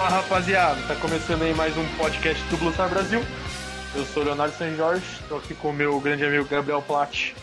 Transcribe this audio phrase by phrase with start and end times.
[0.00, 3.20] Fala rapaziada, tá começando aí mais um podcast do Blue Star Brasil.
[3.94, 7.36] Eu sou o Leonardo San Jorge, tô aqui com o meu grande amigo Gabriel Platt.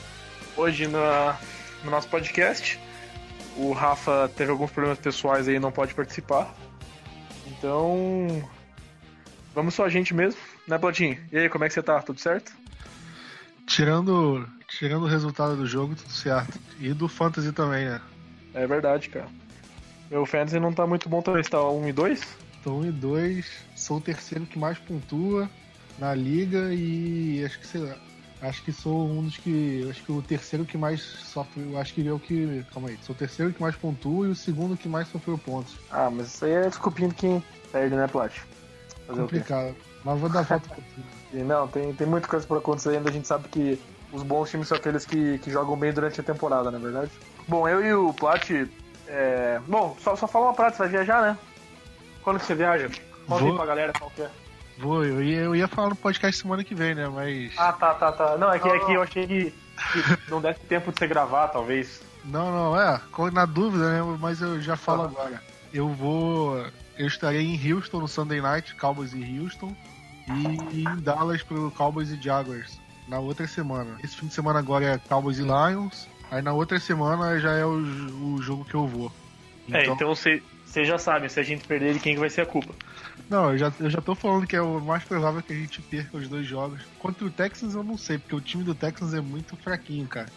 [0.55, 1.37] Hoje na,
[1.83, 2.79] no nosso podcast.
[3.57, 6.51] O Rafa teve alguns problemas pessoais aí e não pode participar.
[7.45, 8.49] Então.
[9.53, 11.15] Vamos só a gente mesmo, né, Platinho?
[11.31, 12.01] E aí, como é que você tá?
[12.01, 12.51] Tudo certo?
[13.67, 16.59] Tirando, tirando o resultado do jogo, tudo certo.
[16.79, 18.01] E do Fantasy também, né?
[18.55, 19.27] É verdade, cara.
[20.09, 22.46] Meu fantasy não tá muito bom também, você tá 1 e 2?
[22.67, 23.45] Tô 1 e 2,
[23.77, 25.49] sou o terceiro que mais pontua
[25.97, 27.95] na liga e acho que sei lá,
[28.41, 29.87] acho que sou um dos que.
[29.89, 31.77] Acho que o terceiro que mais sofre.
[31.77, 32.65] Acho que é o que.
[32.73, 32.99] Calma aí.
[33.03, 35.77] Sou o terceiro que mais pontua e o segundo que mais sofreu pontos.
[35.89, 38.33] Ah, mas isso aí é desculpinho de quem perde, né, Plat?
[39.07, 39.73] Complicado.
[40.03, 40.83] Mas vou dar volta pro
[41.45, 43.09] não, tem, tem muita coisa por acontecer ainda.
[43.09, 43.79] A gente sabe que
[44.11, 47.11] os bons times são aqueles que, que jogam bem durante a temporada, não é verdade?
[47.47, 48.49] Bom, eu e o Plat.
[49.07, 49.61] É...
[49.65, 51.37] Bom, só, só fala uma Plat, você vai viajar, né?
[52.27, 52.89] Quando você viaja?
[53.25, 53.55] Conta aí Vou.
[53.55, 54.29] pra galera qual que é.
[54.77, 57.07] Vou, eu ia, eu ia falar no podcast semana que vem, né?
[57.07, 57.53] Mas.
[57.55, 58.37] Ah, tá, tá, tá.
[58.37, 59.51] Não, é que, é que eu achei que,
[59.93, 62.01] que não desse tempo de você gravar, talvez.
[62.25, 62.99] Não, não, é,
[63.31, 64.17] na dúvida, né?
[64.19, 65.41] Mas eu já falo agora.
[65.73, 66.57] Eu vou.
[66.97, 69.73] Eu estarei em Houston no Sunday Night, Cowboys e Houston.
[70.27, 72.77] E em Dallas pro Cowboys e Jaguars
[73.07, 73.97] na outra semana.
[74.03, 76.09] Esse fim de semana agora é Cowboys e Lions.
[76.29, 79.09] Aí na outra semana já é o, o jogo que eu vou.
[79.71, 80.43] É, então você
[80.77, 82.71] vocês já sabem, se a gente perder, de quem que vai ser a culpa.
[83.27, 85.81] Não, eu já, eu já tô falando que é o mais provável que a gente
[85.81, 86.83] perca os dois jogos.
[86.99, 90.27] Contra o Texans eu não sei, porque o time do Texans é muito fraquinho, cara.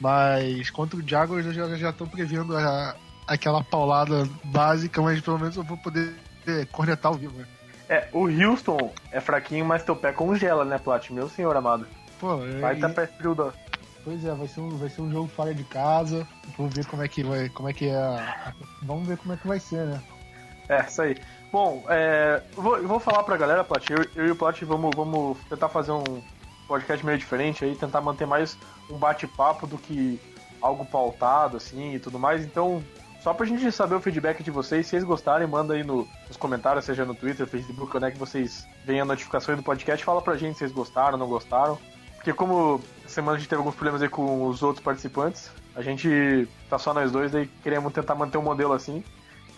[0.00, 2.94] Mas contra o Jaguars eu já, já tô prevendo a-
[3.26, 6.14] aquela paulada básica, mas pelo menos eu vou poder
[6.46, 7.46] é, cornetar ao vivo, né?
[7.88, 11.10] É, o Houston é fraquinho, mas teu pé congela, né, Plat?
[11.10, 11.86] Meu senhor amado.
[12.20, 13.52] Pô, Vai e- tá pé frio da.
[14.08, 16.26] Pois é, vai ser, um, vai ser um jogo fora de casa.
[16.56, 18.54] Vamos ver como é que vai, como é que é.
[18.82, 20.02] Vamos ver como é que vai ser, né?
[20.66, 21.14] É, isso aí.
[21.52, 23.86] Bom, é, vou, vou falar pra galera, Plat.
[23.90, 26.22] Eu, eu e o Plat vamos, vamos tentar fazer um
[26.66, 28.56] podcast meio diferente aí, tentar manter mais
[28.88, 30.18] um bate-papo do que
[30.62, 32.42] algo pautado, assim, e tudo mais.
[32.42, 32.82] Então,
[33.22, 36.36] só pra gente saber o feedback de vocês, se vocês gostarem, manda aí no- nos
[36.38, 40.22] comentários, seja no Twitter, Facebook, onde é que vocês veem a notificação do podcast, fala
[40.22, 41.78] pra gente se vocês gostaram, não gostaram.
[42.16, 42.80] Porque como
[43.10, 46.92] semana a gente teve alguns problemas aí com os outros participantes, a gente tá só
[46.92, 49.02] nós dois, daí queremos tentar manter um modelo assim.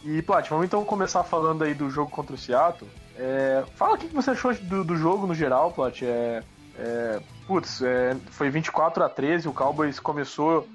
[0.05, 2.89] E, Plat, vamos então começar falando aí do jogo contra o Seattle.
[3.17, 6.03] É, fala o que você achou do, do jogo no geral, Plat.
[6.03, 6.43] É,
[6.79, 10.67] é, putz, é, foi 24 a 13, o Cowboys começou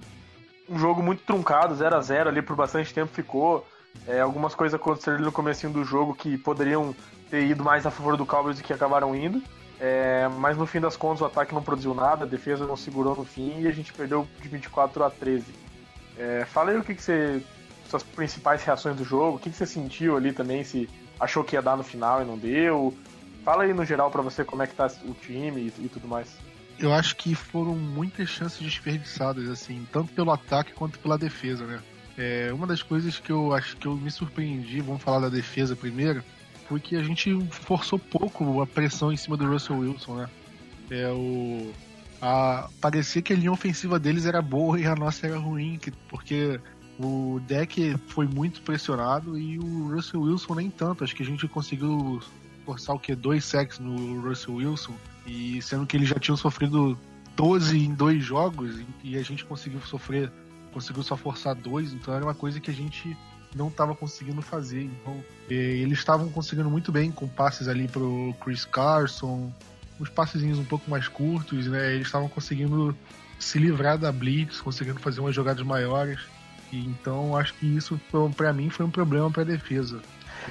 [0.69, 3.65] um jogo muito truncado, 0 a 0 ali por bastante tempo ficou.
[4.07, 6.95] É, algumas coisas aconteceram no comecinho do jogo que poderiam
[7.29, 9.41] ter ido mais a favor do Cowboys do que acabaram indo.
[9.79, 13.15] É, mas no fim das contas o ataque não produziu nada, a defesa não segurou
[13.15, 15.45] no fim e a gente perdeu de 24 a 13.
[16.17, 17.41] É, fala aí o que, que você.
[17.89, 21.55] suas principais reações do jogo, o que, que você sentiu ali também, se achou que
[21.55, 22.93] ia dar no final e não deu.
[23.43, 26.07] Fala aí no geral pra você como é que tá o time e, e tudo
[26.07, 26.37] mais.
[26.79, 31.79] Eu acho que foram muitas chances desperdiçadas, assim, tanto pelo ataque quanto pela defesa, né?
[32.17, 35.75] É, uma das coisas que eu acho que eu me surpreendi, vamos falar da defesa
[35.75, 36.23] primeiro,
[36.67, 40.29] foi que a gente forçou pouco a pressão em cima do Russell Wilson, né?
[40.89, 41.73] É o
[42.21, 45.91] a, parecia que a linha ofensiva deles era boa e a nossa era ruim, que,
[46.09, 46.59] porque
[46.99, 51.03] o deck foi muito pressionado e o Russell Wilson nem tanto.
[51.03, 52.21] Acho que a gente conseguiu
[52.65, 54.93] forçar o que dois sacks no Russell Wilson
[55.27, 56.97] e sendo que eles já tinham sofrido
[57.35, 60.31] 12 em dois jogos e a gente conseguiu sofrer,
[60.73, 63.15] conseguiu só forçar dois, então era uma coisa que a gente
[63.55, 64.83] não estava conseguindo fazer.
[64.83, 69.51] Então, eles estavam conseguindo muito bem com passes ali pro Chris Carson,
[69.99, 71.93] uns passezinhos um pouco mais curtos, né?
[71.95, 72.95] Eles estavam conseguindo
[73.39, 76.19] se livrar da blitz, conseguindo fazer umas jogadas maiores.
[76.71, 77.99] E então acho que isso
[78.35, 79.99] para mim foi um problema para a defesa.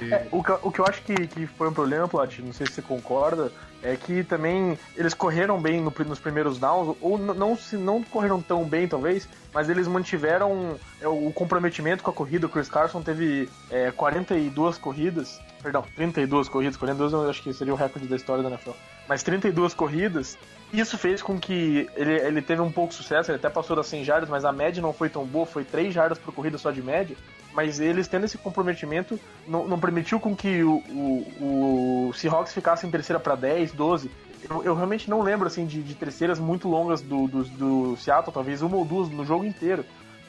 [0.01, 2.67] É, o, que, o que eu acho que, que foi um problema, Plat, não sei
[2.67, 3.51] se você concorda,
[3.85, 8.41] é que também eles correram bem no, nos primeiros downs, ou não se não correram
[8.41, 12.47] tão bem, talvez, mas eles mantiveram é, o comprometimento com a corrida.
[12.47, 17.73] O Chris Carson teve é, 42 corridas, perdão, 32 corridas, 42 eu acho que seria
[17.73, 18.71] o recorde da história da NFL,
[19.07, 20.35] mas 32 corridas.
[20.79, 23.87] Isso fez com que ele, ele teve um pouco de sucesso, ele até passou das
[23.87, 26.71] 100 jardas, mas a média não foi tão boa, foi 3 jardas por corrida só
[26.71, 27.15] de média
[27.55, 32.85] mas eles tendo esse comprometimento não, não permitiu com que o, o, o Seahawks ficasse
[32.85, 34.11] em terceira para 10, 12.
[34.47, 38.33] Eu, eu, realmente não lembro assim de, de terceiras muito longas do, do, do, Seattle,
[38.33, 39.85] talvez uma ou duas no jogo inteiro.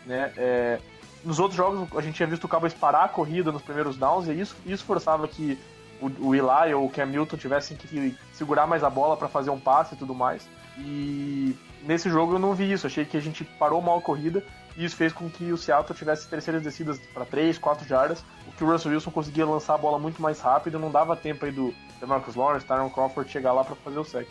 [0.06, 0.32] Né?
[0.36, 0.78] É,
[1.24, 4.28] nos outros jogos a gente tinha visto o Cowboys parar a corrida nos primeiros downs
[4.28, 5.58] e isso, isso forçava que
[6.00, 9.50] o, o Eli ou o Cam Newton tivessem que segurar mais a bola para fazer
[9.50, 10.48] um passe e tudo mais.
[10.78, 14.44] E nesse jogo eu não vi isso, achei que a gente parou mal a corrida
[14.76, 18.52] e isso fez com que o Seattle tivesse terceiras descidas para 3, 4 jardas, o
[18.52, 21.52] que o Russell Wilson conseguia lançar a bola muito mais rápido, não dava tempo aí
[21.52, 21.74] do
[22.06, 24.28] Marcus Lawrence, Tyron Crawford chegar lá para fazer o sec.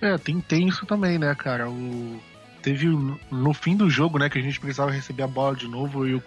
[0.00, 1.68] É, tem, tem isso também, né, cara?
[1.68, 2.20] O...
[2.62, 2.86] Teve
[3.30, 6.14] no fim do jogo, né, que a gente precisava receber a bola de novo e
[6.14, 6.20] o,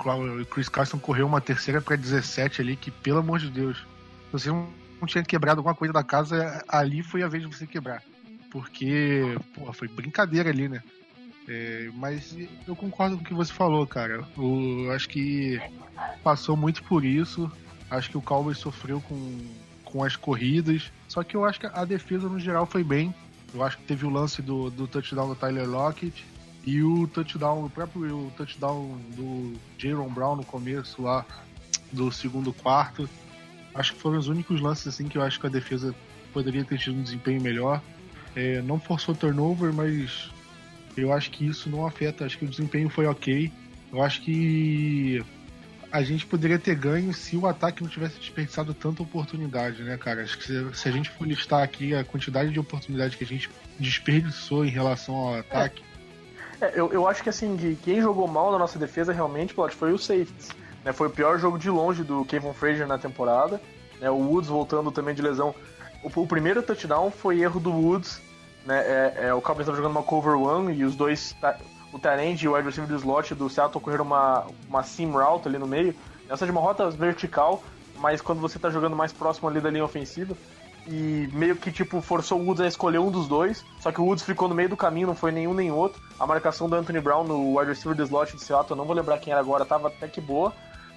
[0.45, 3.86] Chris Carson correu uma terceira para 17 ali, que pelo amor de Deus,
[4.31, 4.68] você não,
[5.06, 8.04] tinha quebrado alguma coisa da casa, ali foi a vez de você quebrar.
[8.51, 10.81] Porque, porra, foi brincadeira ali, né?
[11.48, 12.36] É, mas
[12.68, 14.25] eu concordo com o que você falou, cara.
[14.38, 15.60] Eu acho que
[16.24, 17.51] passou muito por isso.
[17.89, 19.39] Acho que o Cowboys sofreu com,
[19.83, 20.92] com as corridas.
[21.07, 23.13] Só que eu acho que a defesa no geral foi bem.
[23.54, 26.25] Eu acho que teve o lance do, do touchdown do Tyler Lockett
[26.66, 31.25] e o touchdown, o próprio o touchdown do Jaron Brown no começo lá
[31.92, 33.10] do segundo quarto.
[33.73, 35.95] Acho que foram os únicos lances assim que eu acho que a defesa
[36.33, 37.81] poderia ter tido um desempenho melhor.
[38.35, 40.29] É, não forçou turnover, mas
[40.95, 42.25] eu acho que isso não afeta.
[42.25, 43.51] Acho que o desempenho foi ok.
[43.91, 45.23] Eu acho que
[45.91, 50.23] a gente poderia ter ganho se o ataque não tivesse desperdiçado tanta oportunidade, né, cara?
[50.23, 53.27] Acho que se, se a gente for listar aqui a quantidade de oportunidades que a
[53.27, 55.83] gente desperdiçou em relação ao ataque.
[55.88, 55.91] É.
[56.62, 59.91] É, eu, eu acho que assim, quem jogou mal na nossa defesa realmente, Plot, foi
[59.91, 60.50] o safeties.
[60.83, 60.92] Né?
[60.92, 63.62] Foi o pior jogo de longe do Kevin Frazier na temporada.
[64.00, 64.10] Né?
[64.10, 65.54] O Woods voltando também de lesão.
[66.04, 68.22] O, o primeiro touchdown foi erro do Woods
[68.66, 68.80] né?
[68.80, 71.36] É, é, o Cowboys estava jogando uma cover one e os dois,
[71.92, 75.48] o Tyrande e o wide receiver do slot do Seattle correram uma, uma seam route
[75.48, 75.95] ali no meio.
[76.30, 77.63] Essa de uma rota vertical,
[77.98, 80.36] mas quando você está jogando mais próximo ali da linha ofensiva,
[80.88, 84.06] e meio que tipo forçou o Woods a escolher um dos dois, só que o
[84.06, 86.01] Woods ficou no meio do caminho, não foi nenhum nem outro.
[86.19, 88.95] A marcação do Anthony Brown no wide receiver do slot do Seattle, eu não vou
[88.95, 90.54] lembrar quem era agora, tava até que boa.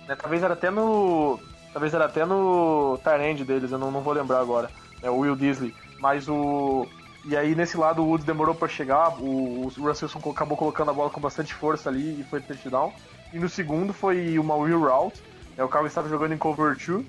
[0.08, 0.16] Né?
[0.16, 1.38] Talvez era até no.
[1.72, 4.70] Talvez era até no Tyrande deles, eu não, não vou lembrar agora.
[5.02, 5.74] É o Will Disley.
[5.98, 6.86] Mas o.
[7.24, 10.94] E aí nesse lado o Woods demorou para chegar, o, o Russell acabou colocando a
[10.94, 12.92] bola com bastante força ali e foi touchdown.
[13.32, 15.22] E no segundo foi uma wheel route,
[15.56, 17.04] né, o Cowboys estava jogando em cover 2.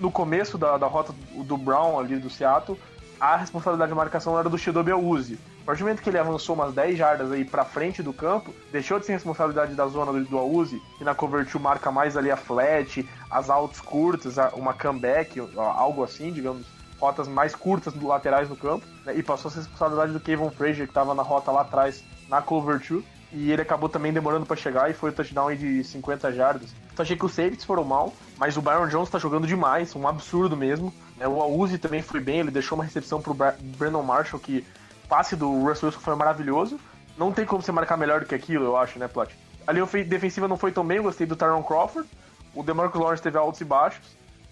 [0.00, 2.78] No começo da, da rota do, do Brown ali do Seattle,
[3.20, 5.38] a responsabilidade de marcação era do Shidobi Awuzi.
[5.62, 8.52] A partir do momento que ele avançou umas 10 jardas aí para frente do campo,
[8.72, 12.30] deixou de ser responsabilidade da zona do, do que na cover 2 marca mais ali
[12.30, 16.66] a flat, as altas curtas, uma comeback, algo assim, digamos
[17.00, 20.50] rotas mais curtas do laterais no campo, né, e passou a ser responsabilidade do Kevin
[20.50, 23.02] Frazier, que estava na rota lá atrás, na cover 2,
[23.32, 26.74] e ele acabou também demorando para chegar e foi o touchdown de 50 jardas.
[26.92, 30.06] Então achei que os safeties foram mal, mas o Byron Jones está jogando demais, um
[30.06, 30.92] absurdo mesmo.
[31.16, 34.64] Né, o Auzi também foi bem, ele deixou uma recepção pro Brandon Marshall, que
[35.10, 36.78] passe do Russell Wilson foi maravilhoso.
[37.18, 39.36] Não tem como você marcar melhor do que aquilo, eu acho, né, Plot?
[39.66, 42.08] A linha defensiva não foi tão bem, gostei do Tyron Crawford.
[42.54, 44.00] O DeMarcus Lawrence teve altos e baixos.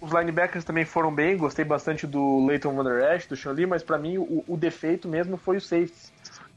[0.00, 3.66] Os linebackers também foram bem, gostei bastante do Leighton Van Der Esch, do Sean Lee,
[3.66, 6.12] mas para mim o, o, defeito mesmo foi o safety.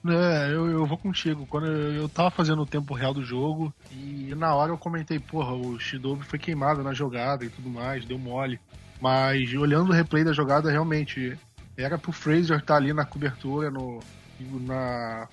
[0.08, 1.48] É, eu, eu vou contigo.
[1.48, 5.20] Quando eu, eu tava fazendo o tempo real do jogo e na hora eu comentei,
[5.20, 8.60] porra, o Shidobi foi queimado na jogada e tudo mais, deu mole.
[9.02, 11.36] Mas olhando o replay da jogada, realmente
[11.78, 14.00] era pro Fraser estar tá ali na cobertura, no,
[14.40, 15.28] na,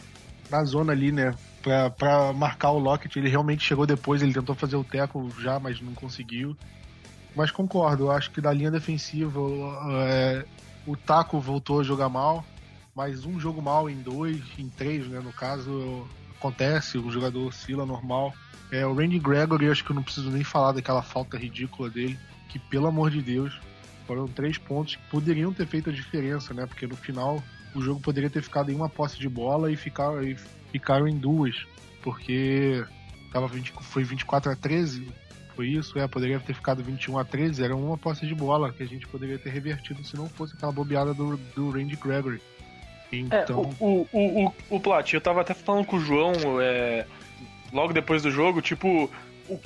[0.51, 1.35] na zona ali, né?
[1.63, 3.19] Pra, pra marcar o Lockett.
[3.19, 6.57] Ele realmente chegou depois, ele tentou fazer o teco já, mas não conseguiu.
[7.35, 9.41] Mas concordo, eu acho que da linha defensiva
[10.09, 10.45] é,
[10.87, 12.45] o Taco voltou a jogar mal,
[12.95, 15.21] mas um jogo mal em dois, em três, né?
[15.21, 18.33] No caso, acontece, o jogador oscila normal.
[18.73, 22.19] É, o Randy Gregory, acho que eu não preciso nem falar daquela falta ridícula dele,
[22.49, 23.59] que pelo amor de Deus,
[24.09, 26.67] foram três pontos que poderiam ter feito a diferença, né?
[26.67, 27.41] Porque no final
[27.75, 30.35] o jogo poderia ter ficado em uma posse de bola e, ficar, e
[30.73, 31.55] ficaram em duas,
[32.03, 32.83] porque
[33.31, 35.07] tava 20, foi 24 a 13
[35.59, 38.81] foi isso, é, poderia ter ficado 21 a 13, era uma posse de bola que
[38.81, 42.41] a gente poderia ter revertido se não fosse aquela bobeada do, do Randy Gregory.
[43.11, 43.69] Então...
[43.81, 47.05] É, o, o, o, o Plat, eu tava até falando com o João é,
[47.73, 49.11] logo depois do jogo, tipo,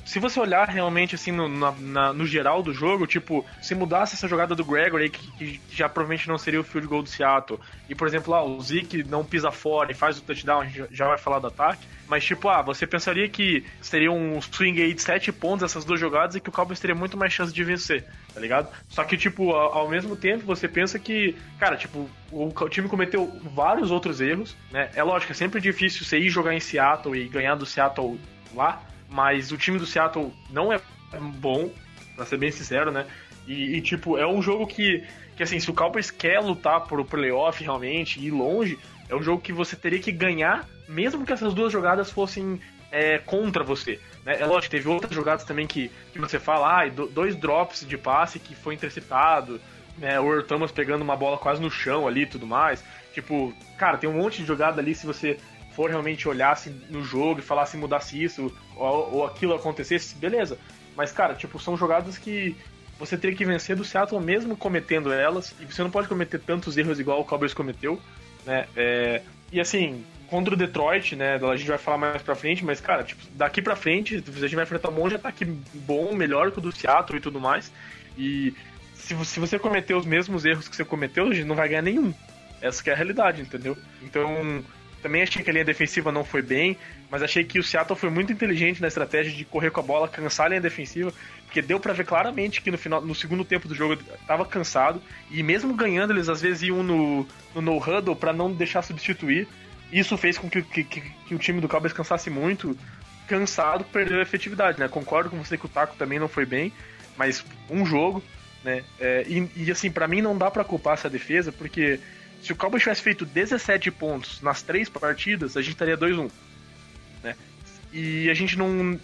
[0.05, 4.15] se você olhar realmente assim no, na, na, no geral do jogo, tipo, se mudasse
[4.15, 7.59] essa jogada do Gregory, que, que, já provavelmente não seria o field goal do Seattle,
[7.89, 10.87] e por exemplo, lá, o Zeke não pisa fora e faz o touchdown, a gente
[10.91, 14.93] já vai falar do ataque, mas tipo, ah, você pensaria que seria um swing aí
[14.93, 17.63] de 7 pontos essas duas jogadas e que o Cowboys teria muito mais chance de
[17.63, 18.69] vencer, tá ligado?
[18.89, 22.87] Só que, tipo, ao, ao mesmo tempo, você pensa que, cara, tipo, o, o, time
[22.87, 24.89] cometeu vários outros erros, né?
[24.95, 28.19] É lógico, é sempre difícil você ir jogar em Seattle e ganhar do Seattle
[28.53, 28.81] lá,
[29.13, 30.81] mas o time do Seattle não é
[31.35, 31.69] bom,
[32.15, 33.05] pra ser bem sincero, né?
[33.47, 35.03] E, e, tipo, é um jogo que,
[35.35, 38.77] que assim, se o Cowboys quer lutar por o playoff realmente e ir longe,
[39.07, 42.59] é um jogo que você teria que ganhar, mesmo que essas duas jogadas fossem
[42.91, 43.99] é, contra você.
[44.25, 44.37] Né?
[44.39, 48.39] É lógico, teve outras jogadas também que, que você fala, ah, dois drops de passe
[48.39, 49.61] que foi interceptado,
[49.95, 50.19] né?
[50.19, 52.83] O Earl Thomas pegando uma bola quase no chão ali e tudo mais.
[53.13, 55.37] Tipo, cara, tem um monte de jogada ali se você
[55.75, 60.57] for realmente olhasse no jogo e falasse mudasse isso ou, ou aquilo acontecesse, beleza.
[60.95, 62.55] Mas, cara, tipo, são jogadas que
[62.99, 66.77] você teria que vencer do Seattle mesmo cometendo elas, e você não pode cometer tantos
[66.77, 67.99] erros igual o Cowboys cometeu,
[68.45, 68.65] né?
[68.75, 71.35] É, e assim, contra o Detroit, né?
[71.35, 74.55] A gente vai falar mais pra frente, mas, cara, tipo, daqui pra frente, a gente
[74.55, 77.71] vai enfrentar um monte de ataque bom, melhor que o do Seattle e tudo mais.
[78.17, 78.53] E
[78.95, 81.81] se, se você cometer os mesmos erros que você cometeu, a gente não vai ganhar
[81.81, 82.13] nenhum.
[82.61, 83.77] Essa é a realidade, entendeu?
[84.01, 84.63] Então,
[85.03, 86.77] também achei que a linha defensiva não foi bem,
[87.11, 90.07] mas achei que o Seattle foi muito inteligente na estratégia de correr com a bola,
[90.07, 91.13] cansar a linha defensiva,
[91.45, 95.01] porque deu para ver claramente que no final, no segundo tempo do jogo tava cansado
[95.29, 99.47] e mesmo ganhando eles às vezes iam no no, no huddle para não deixar substituir.
[99.91, 102.75] Isso fez com que, que, que, que o time do Cowboys cansasse muito,
[103.27, 104.87] cansado, perdeu a efetividade, né?
[104.87, 106.73] Concordo com você que o Taco também não foi bem,
[107.15, 108.23] mas um jogo,
[108.63, 108.83] né?
[108.99, 111.99] É, e, e assim, para mim não dá para culpar essa defesa, porque
[112.43, 116.29] se o Cowboys tivesse feito 17 pontos nas três partidas, a gente estaria 2-1.
[117.23, 117.35] Né?
[117.93, 118.99] E a gente não,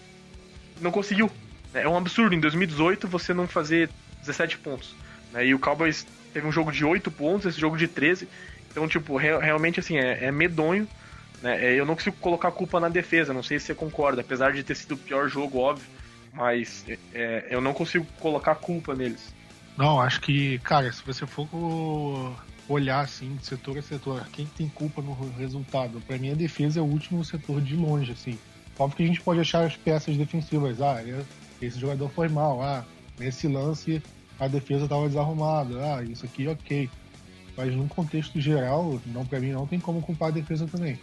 [0.81, 1.31] não conseguiu.
[1.73, 4.93] É um absurdo em 2018 você não fazer 17 pontos.
[5.31, 5.47] Né?
[5.47, 8.27] E o Cowboys teve um jogo de 8 pontos, esse jogo de 13.
[8.69, 10.85] Então, tipo, re realmente assim, é, é medonho.
[11.41, 11.65] Né?
[11.65, 14.51] É, eu não consigo colocar a culpa na defesa, não sei se você concorda, apesar
[14.51, 15.87] de ter sido o pior jogo, óbvio.
[16.33, 19.33] Mas é, eu não consigo colocar a culpa neles.
[19.77, 22.35] Não, acho que, cara, se você for
[22.69, 25.99] olhar assim, setor a setor, quem tem culpa no resultado?
[26.01, 28.37] Para mim, a defesa é o último setor de longe, assim.
[28.77, 31.03] Óbvio que a gente pode achar as peças defensivas, ah,
[31.61, 32.85] esse jogador foi mal, ah,
[33.17, 34.01] nesse lance
[34.39, 36.89] a defesa estava desarrumada, ah, isso aqui ok.
[37.57, 40.97] Mas num contexto geral, não para mim não tem como culpar a defesa também.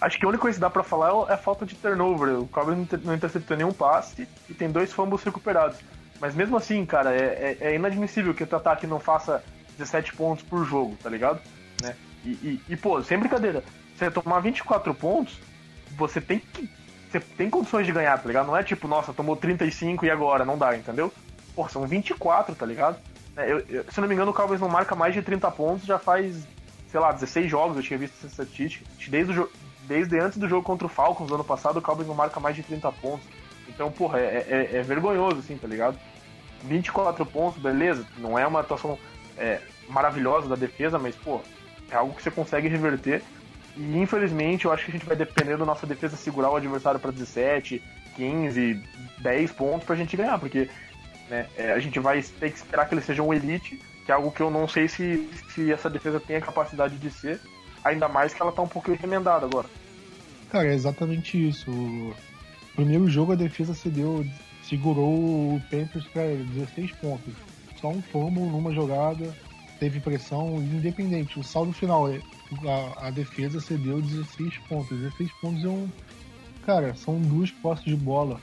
[0.00, 2.40] Acho que a única coisa que dá para falar é a falta de turnover.
[2.40, 5.78] O Cowboys não interceptou nenhum passe e tem dois fumbles recuperados.
[6.18, 9.42] Mas mesmo assim, cara, é, é, é inadmissível que o ataque não faça
[9.80, 11.40] 17 pontos por jogo, tá ligado?
[11.82, 11.96] Né?
[12.24, 13.64] E, e, e, pô, sem brincadeira,
[13.96, 15.38] você tomar 24 pontos,
[15.96, 16.68] você tem que.
[17.10, 18.46] Você tem condições de ganhar, tá ligado?
[18.46, 21.12] Não é tipo, nossa, tomou 35 e agora, não dá, entendeu?
[21.56, 22.98] Pô, são 24, tá ligado?
[23.36, 25.84] É, eu, eu, se não me engano, o Cowboys não marca mais de 30 pontos
[25.84, 26.46] já faz,
[26.88, 28.84] sei lá, 16 jogos, eu tinha visto essa estatística.
[29.08, 29.50] Desde, o,
[29.88, 32.62] desde antes do jogo contra o Falcons ano passado, o Cowboys não marca mais de
[32.62, 33.26] 30 pontos.
[33.68, 35.98] Então, porra, é, é, é vergonhoso, assim, tá ligado?
[36.62, 38.96] 24 pontos, beleza, não é uma atuação
[39.36, 39.60] é,
[39.90, 41.40] maravilhosa da defesa, mas, pô,
[41.90, 43.22] é algo que você consegue reverter.
[43.76, 46.98] E infelizmente eu acho que a gente vai depender da nossa defesa segurar o adversário
[46.98, 47.82] para 17,
[48.16, 48.82] 15,
[49.18, 50.68] 10 pontos pra gente ganhar, porque
[51.28, 54.14] né, é, a gente vai ter que esperar que eles sejam um elite, que é
[54.14, 57.40] algo que eu não sei se, se essa defesa tem a capacidade de ser,
[57.84, 59.68] ainda mais que ela tá um pouco remendada agora.
[60.50, 61.70] Cara, é exatamente isso.
[61.70, 62.14] O
[62.74, 64.26] primeiro jogo a defesa cedeu,
[64.62, 67.34] segurou o Panthers para 16 pontos.
[67.80, 69.32] Só um fumble numa jogada,
[69.80, 71.40] teve pressão independente.
[71.40, 72.20] O saldo final, é,
[72.68, 74.96] a, a defesa cedeu 16 pontos.
[74.96, 75.88] 16 pontos é um.
[76.64, 78.38] Cara, são duas postes de bola.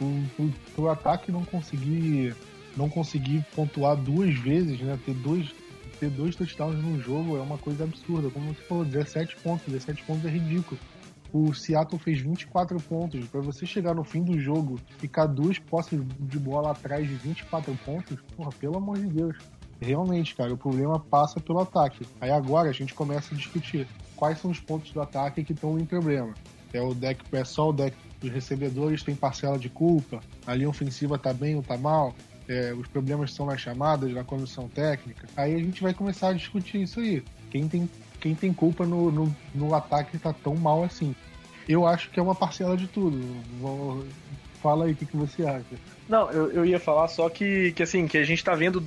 [0.00, 2.34] O, o, ataque não conseguir
[2.76, 4.98] não conseguir pontuar duas vezes, né?
[5.06, 5.54] Ter dois,
[6.00, 8.28] ter dois touchdowns no jogo é uma coisa absurda.
[8.28, 9.66] Como você falou, 17 pontos.
[9.66, 10.80] 17 pontos é ridículo.
[11.32, 13.24] O Seattle fez 24 pontos.
[13.28, 17.72] Para você chegar no fim do jogo, ficar duas posses de bola atrás de 24
[17.86, 19.36] pontos, porra, pelo amor de Deus
[19.82, 22.06] realmente, cara, o problema passa pelo ataque.
[22.20, 23.86] Aí agora a gente começa a discutir
[24.16, 26.34] quais são os pontos do ataque que estão em problema.
[26.72, 30.68] É o deck, é só o deck dos recebedores tem parcela de culpa, a linha
[30.68, 32.14] ofensiva tá bem ou tá mal,
[32.48, 35.26] é, os problemas são nas chamadas, na condução técnica.
[35.36, 37.22] Aí a gente vai começar a discutir isso aí.
[37.50, 41.14] Quem tem, quem tem culpa no, no, no ataque tá tão mal assim?
[41.68, 43.20] Eu acho que é uma parcela de tudo.
[43.60, 44.04] Vou,
[44.62, 45.64] fala aí o que, que você acha.
[46.08, 48.80] Não, eu, eu ia falar só que, que assim, que a gente tá vendo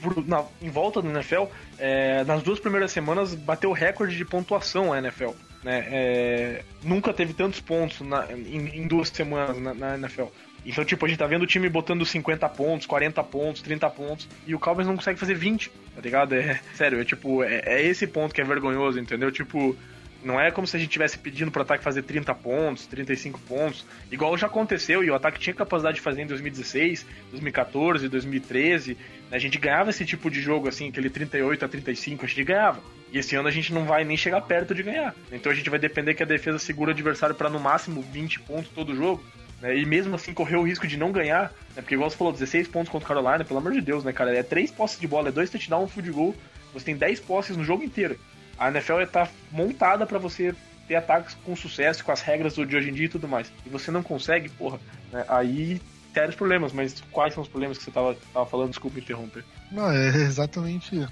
[0.00, 1.44] por, na, em volta do NFL,
[1.78, 5.30] é, nas duas primeiras semanas bateu recorde de pontuação a NFL.
[5.62, 5.86] Né?
[5.90, 10.26] É, nunca teve tantos pontos na, em, em, duas semanas na, na, NFL.
[10.64, 14.28] Então, tipo, a gente tá vendo o time botando 50 pontos, 40 pontos, 30 pontos,
[14.46, 16.34] e o Cowboys não consegue fazer 20, tá ligado?
[16.34, 19.32] É, sério, é tipo, é, é esse ponto que é vergonhoso, entendeu?
[19.32, 19.76] Tipo,
[20.22, 23.86] não é como se a gente tivesse pedindo pro ataque fazer 30 pontos, 35 pontos,
[24.10, 28.96] igual já aconteceu e o ataque tinha capacidade de fazer em 2016, 2014, 2013.
[29.30, 32.80] A gente ganhava esse tipo de jogo, assim, aquele 38 a 35, a gente ganhava.
[33.12, 35.14] E esse ano a gente não vai nem chegar perto de ganhar.
[35.30, 38.40] Então a gente vai depender que a defesa segura o adversário para no máximo 20
[38.40, 39.22] pontos todo jogo.
[39.60, 39.78] Né?
[39.78, 41.82] E mesmo assim correr o risco de não ganhar, né?
[41.82, 44.36] porque igual você falou, 16 pontos contra o Carolina, pelo amor de Deus, né, cara?
[44.36, 46.34] É três posses de bola, é dois touchdowns, um field goal.
[46.74, 48.18] Você tem 10 posses no jogo inteiro.
[48.58, 50.54] A NFL está montada para você
[50.86, 53.52] ter ataques com sucesso, com as regras de hoje em dia e tudo mais.
[53.64, 54.80] E você não consegue, porra,
[55.12, 55.24] né?
[55.28, 55.80] aí
[56.12, 58.70] sérios problemas, mas quais são os problemas que você tava, tava falando?
[58.70, 59.44] Desculpa interromper.
[59.70, 61.06] Não, é exatamente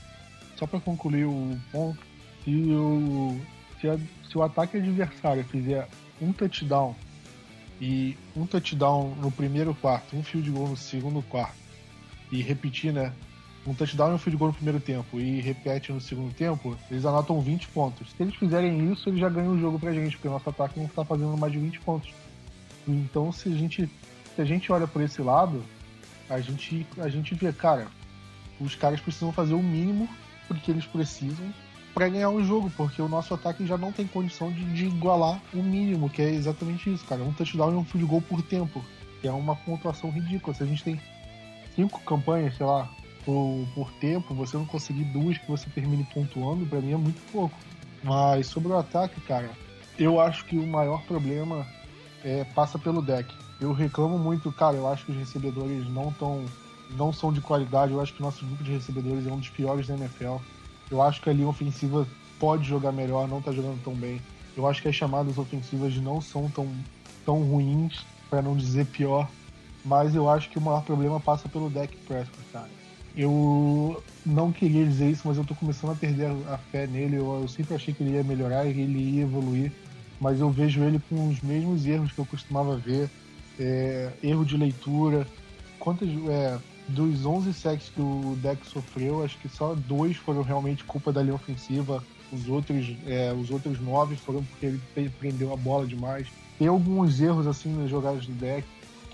[0.57, 1.99] Só para concluir o ponto,
[2.45, 3.41] se o,
[3.81, 3.99] se, a,
[4.29, 5.87] se o ataque adversário fizer
[6.21, 6.97] um touchdown
[7.81, 11.55] e um touchdown no primeiro quarto, um field goal no segundo quarto,
[12.33, 13.13] e repetir, né,
[13.67, 17.05] um touchdown e um field goal no primeiro tempo e repete no segundo tempo, eles
[17.05, 18.11] anotam 20 pontos.
[18.11, 20.79] Se eles fizerem isso, eles já ganham o jogo pra gente, porque o nosso ataque
[20.79, 22.13] não está fazendo mais de 20 pontos.
[22.87, 23.91] Então, se a gente,
[24.35, 25.63] se a gente olha por esse lado,
[26.31, 27.89] a gente, a gente vê, cara,
[28.61, 30.09] os caras precisam fazer o mínimo
[30.47, 31.53] porque eles precisam
[31.93, 35.41] para ganhar o jogo, porque o nosso ataque já não tem condição de, de, igualar
[35.55, 37.23] o mínimo, que é exatamente isso, cara.
[37.23, 38.85] Um touchdown e um field goal por tempo,
[39.21, 40.55] que é uma pontuação ridícula.
[40.55, 41.01] Se a gente tem
[41.75, 42.89] cinco campanhas, sei lá,
[43.27, 47.21] por, por tempo, você não conseguir duas que você termine pontuando, para mim é muito
[47.33, 47.55] pouco.
[48.03, 49.51] Mas sobre o ataque, cara,
[49.99, 51.67] eu acho que o maior problema
[52.25, 53.35] é, passa pelo deck.
[53.61, 56.45] Eu reclamo muito, cara, eu acho que os recebedores não tão,
[56.93, 59.49] não são de qualidade, eu acho que o nosso grupo de recebedores é um dos
[59.49, 60.37] piores da NFL.
[60.89, 62.07] Eu acho que a linha ofensiva
[62.39, 64.23] pode jogar melhor, não tá jogando tão bem.
[64.57, 66.71] Eu acho que as chamadas ofensivas não são tão,
[67.25, 69.29] tão ruins, para não dizer pior.
[69.85, 72.86] Mas eu acho que o maior problema passa pelo deck Prescott, cara.
[73.17, 77.17] Eu não queria dizer isso, mas eu tô começando a perder a fé nele.
[77.17, 79.73] Eu, eu sempre achei que ele ia melhorar, ele ia evoluir,
[80.21, 83.11] mas eu vejo ele com os mesmos erros que eu costumava ver.
[83.59, 85.27] É, erro de leitura.
[85.79, 90.85] Quantas, é, dos 11 sacks que o deck sofreu, acho que só dois foram realmente
[90.85, 92.05] culpa da linha ofensiva.
[92.31, 96.29] Os outros, é, os outros nove foram porque ele prendeu a bola demais.
[96.59, 98.67] Tem alguns erros assim nas jogadas do deck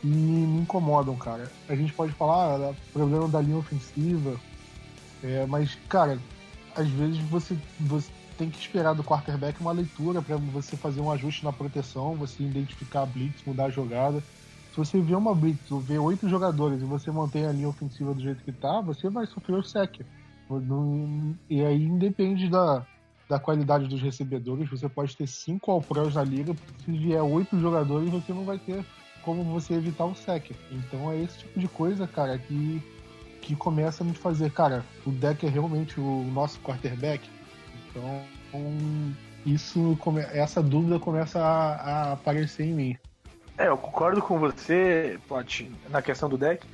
[0.03, 1.51] que me incomodam, cara.
[1.69, 4.39] A gente pode falar ah, problema da linha ofensiva,
[5.23, 6.19] é, mas, cara,
[6.77, 11.11] às vezes você, você tem que esperar do quarterback uma leitura para você fazer um
[11.13, 14.21] ajuste na proteção, você identificar a blitz, mudar a jogada.
[14.73, 18.21] Se você vê uma blitz vê oito jogadores e você mantém a linha ofensiva do
[18.21, 20.01] jeito que tá, você vai sofrer o sec.
[21.49, 22.85] E aí independe da,
[23.29, 28.11] da qualidade dos recebedores, você pode ter cinco all-pros na liga, se vier oito jogadores,
[28.11, 28.85] você não vai ter
[29.23, 30.51] como você evitar o sec.
[30.71, 32.83] Então é esse tipo de coisa, cara, que,
[33.41, 37.29] que começa a me fazer, cara, o deck é realmente o nosso quarterback.
[37.89, 38.25] Então,
[39.45, 39.99] isso
[40.33, 42.99] essa dúvida começa a, a aparecer em mim.
[43.59, 46.67] É, eu concordo com você, Plot, na questão do deck.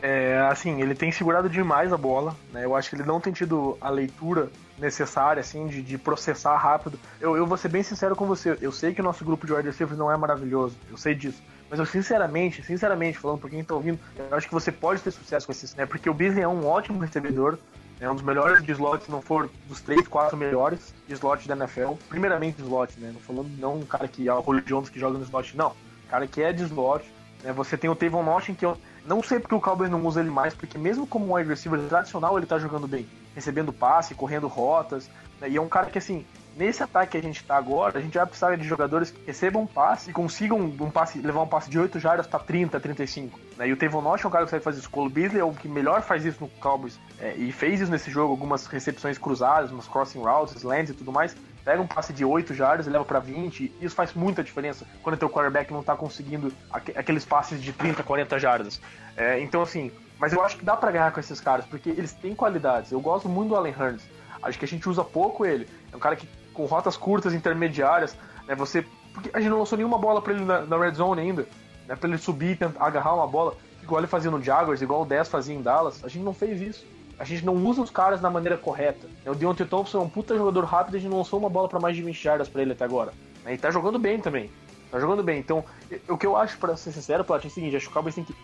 [0.00, 2.64] É, assim, ele tem segurado demais a bola, né?
[2.64, 6.98] Eu acho que ele não tem tido a leitura necessária, assim, de, de processar rápido.
[7.20, 9.52] Eu, eu vou ser bem sincero com você, eu sei que o nosso grupo de
[9.52, 11.42] wide receivers não é maravilhoso, eu sei disso.
[11.68, 15.10] Mas eu sinceramente, sinceramente, falando por quem tá ouvindo, eu acho que você pode ter
[15.10, 15.84] sucesso com esses, né?
[15.84, 17.58] Porque o Beasley é um ótimo recebedor,
[18.00, 21.46] é um dos melhores de slot, se não for dos três, quatro melhores de slot
[21.48, 21.94] da NFL.
[22.08, 23.10] Primeiramente slot, né?
[23.12, 25.74] Não falando não um cara que é o Julio Jones que joga no slot, não.
[26.08, 27.04] cara que é de slot.
[27.42, 27.52] Né?
[27.52, 30.30] Você tem o Tavon Austin, que eu não sei porque o Cowboys não usa ele
[30.30, 33.06] mais, porque mesmo como um wide receiver tradicional, ele tá jogando bem.
[33.34, 35.08] Recebendo passe, correndo rotas.
[35.40, 35.48] Né?
[35.48, 38.18] E é um cara que, assim, nesse ataque que a gente tá agora, a gente
[38.18, 41.78] vai precisar de jogadores que recebam passe e consigam um passe, levar um passe de
[41.78, 43.40] 8 jardas para 30, 35.
[43.56, 43.68] Né?
[43.68, 44.88] E o Tevon Nosh é um cara que sabe fazer isso.
[44.88, 47.90] O Cole Beasley é o que melhor faz isso no Cowboys é, e fez isso
[47.90, 51.34] nesse jogo, algumas recepções cruzadas, umas crossing routes, lands e tudo mais.
[51.68, 54.86] Pega um passe de 8 jardas e leva para 20, e isso faz muita diferença
[55.02, 58.80] quando o teu quarterback não tá conseguindo aqu aqueles passes de 30, 40 jardas.
[59.14, 62.14] É, então, assim, mas eu acho que dá para ganhar com esses caras, porque eles
[62.14, 62.90] têm qualidades.
[62.90, 64.02] Eu gosto muito do Allen Hurns.
[64.42, 65.68] Acho que a gente usa pouco ele.
[65.92, 68.54] É um cara que com rotas curtas, intermediárias, né?
[68.54, 68.86] Você.
[69.12, 71.46] Porque a gente não lançou nenhuma bola para ele na, na, red zone ainda,
[71.86, 71.96] né?
[71.96, 75.28] Pra ele subir e agarrar uma bola, igual ele fazia no Jaguars, igual o 10
[75.28, 76.02] fazia em Dallas.
[76.02, 76.86] A gente não fez isso.
[77.18, 79.08] A gente não usa os caras da maneira correta.
[79.26, 81.68] O Deontay Thompson é um puta jogador rápido e a gente não lançou uma bola
[81.68, 83.12] para mais de 20 jardas pra ele até agora.
[83.44, 83.54] Né?
[83.54, 84.50] E tá jogando bem também.
[84.90, 85.38] Tá jogando bem.
[85.38, 85.64] Então,
[86.08, 88.14] o que eu acho, para ser sincero, Plat, é o seguinte: acho que o Cowboys
[88.14, 88.34] tem que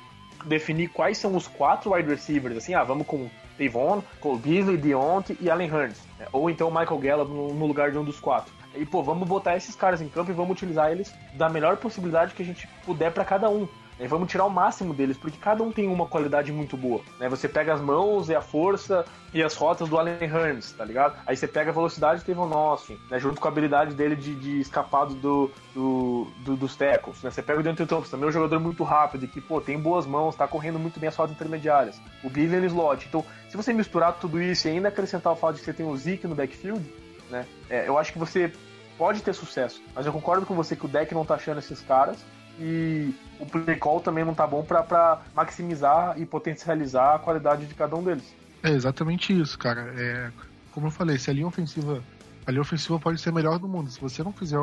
[0.45, 2.57] definir quais são os quatro wide receivers.
[2.57, 6.01] Assim, ah, vamos com Devon, Cole Beasley, Deontay e Allen Hurns.
[6.19, 6.27] Né?
[6.33, 8.53] Ou então Michael Gallup no, lugar de um dos quatro.
[8.75, 12.35] E, pô, vamos botar esses caras em campo e vamos utilizar eles da melhor possibilidade
[12.35, 13.69] que a gente puder para cada um.
[13.99, 14.07] Né?
[14.07, 17.03] Vamos tirar o máximo deles, porque cada um tem uma qualidade muito boa.
[17.19, 17.29] Né?
[17.29, 21.17] Você pega as mãos e a força e as rotas do Allen Hearns, tá ligado?
[21.27, 23.19] Aí você pega a velocidade do Tevon Austin, né?
[23.19, 27.23] junto com a habilidade dele de, de escapado do, do, do, dos tackles.
[27.23, 27.31] Né?
[27.31, 30.07] Você pega o Deontay Thompson, também é um jogador muito rápido, que pô, tem boas
[30.07, 32.01] mãos, tá correndo muito bem as rotas intermediárias.
[32.23, 33.07] O Billy no slot.
[33.09, 35.87] Então, se você misturar tudo isso e ainda acrescentar o fato de que você tem
[35.87, 36.85] o Zeke no backfield,
[37.31, 37.47] né?
[37.69, 38.53] É, eu acho que você
[38.97, 39.83] pode ter sucesso.
[39.95, 42.19] Mas eu concordo com você que o deck não tá achando esses caras
[42.59, 47.75] e o play call também não tá bom para maximizar e potencializar a qualidade de
[47.75, 48.35] cada um deles.
[48.63, 49.93] É exatamente isso, cara.
[49.97, 50.31] É,
[50.73, 52.03] como eu falei, se a linha ofensiva.
[52.47, 53.91] A linha ofensiva pode ser a melhor do mundo.
[53.91, 54.59] Se você não fizer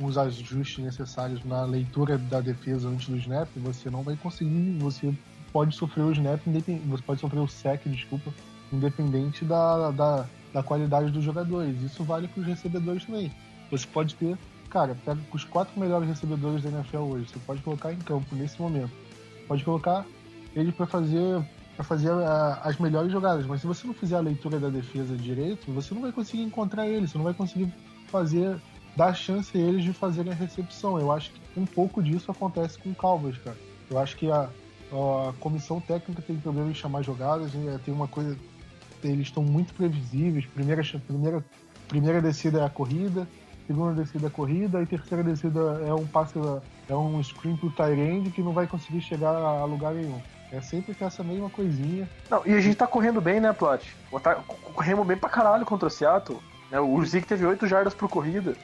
[0.00, 4.78] os ajustes necessários na leitura da defesa antes do snap, você não vai conseguir.
[4.78, 5.12] Você
[5.52, 8.32] pode sofrer o snap, você pode sofrer o sec, desculpa,
[8.72, 11.80] independente da, da, da qualidade dos jogadores.
[11.82, 13.32] Isso vale para os recebedores também.
[13.70, 14.38] Você pode ter,
[14.70, 18.60] cara, pega os quatro melhores recebedores da NFL hoje, você pode colocar em campo nesse
[18.60, 18.92] momento.
[19.46, 20.04] Pode colocar
[20.54, 21.42] ele para fazer
[21.76, 25.16] para fazer a, as melhores jogadas, mas se você não fizer a leitura da defesa
[25.16, 27.72] direito, você não vai conseguir encontrar ele, você não vai conseguir
[28.08, 28.60] fazer
[28.96, 30.98] dar chance a eles de fazerem a recepção.
[30.98, 33.56] Eu acho que um pouco disso acontece com o Calvas, cara.
[33.88, 34.50] Eu acho que a,
[34.90, 37.78] a comissão técnica tem problema em chamar jogadas, né?
[37.84, 38.36] tem uma coisa
[39.04, 40.46] eles estão muito previsíveis.
[40.46, 41.44] Primeira, primeira,
[41.86, 43.28] primeira descida é a corrida,
[43.68, 46.34] segunda descida é corrida, e terceira descida é um passe,
[46.88, 50.20] é um screen pro Tyrande que não vai conseguir chegar a lugar nenhum.
[50.50, 52.08] É sempre com essa mesma coisinha.
[52.30, 53.94] Não, e a gente tá correndo bem, né, Plot?
[54.74, 56.40] Corremos bem pra caralho contra o Seattle.
[56.70, 56.80] Né?
[56.80, 58.56] O Zeke teve 8 jardas por corrida.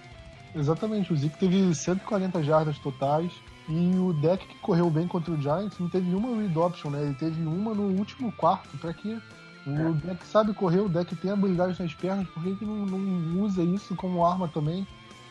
[0.56, 3.30] Exatamente, o Zeke teve 140 jardas totais.
[3.68, 7.00] E o deck que correu bem contra o Giants não teve uma read option, né?
[7.00, 8.76] Ele teve uma no último quarto.
[8.76, 9.18] Pra quê?
[9.66, 13.42] O deck sabe correr, o deck tem habilidade nas pernas, por que, que não, não
[13.42, 14.86] usa isso como arma também?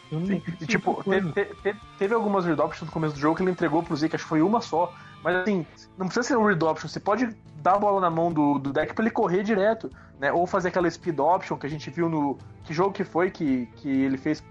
[0.10, 3.52] Sim, e tipo, teve, teve, teve, algumas read options no começo do jogo que ele
[3.52, 4.94] entregou pro Zeke, acho que foi uma só.
[5.24, 5.66] Mas assim,
[5.98, 8.72] não precisa ser um read option, você pode dar a bola na mão do, do
[8.72, 10.32] deck para ele correr direto, né?
[10.32, 12.38] Ou fazer aquela speed option que a gente viu no.
[12.64, 14.44] Que jogo que foi que, que ele fez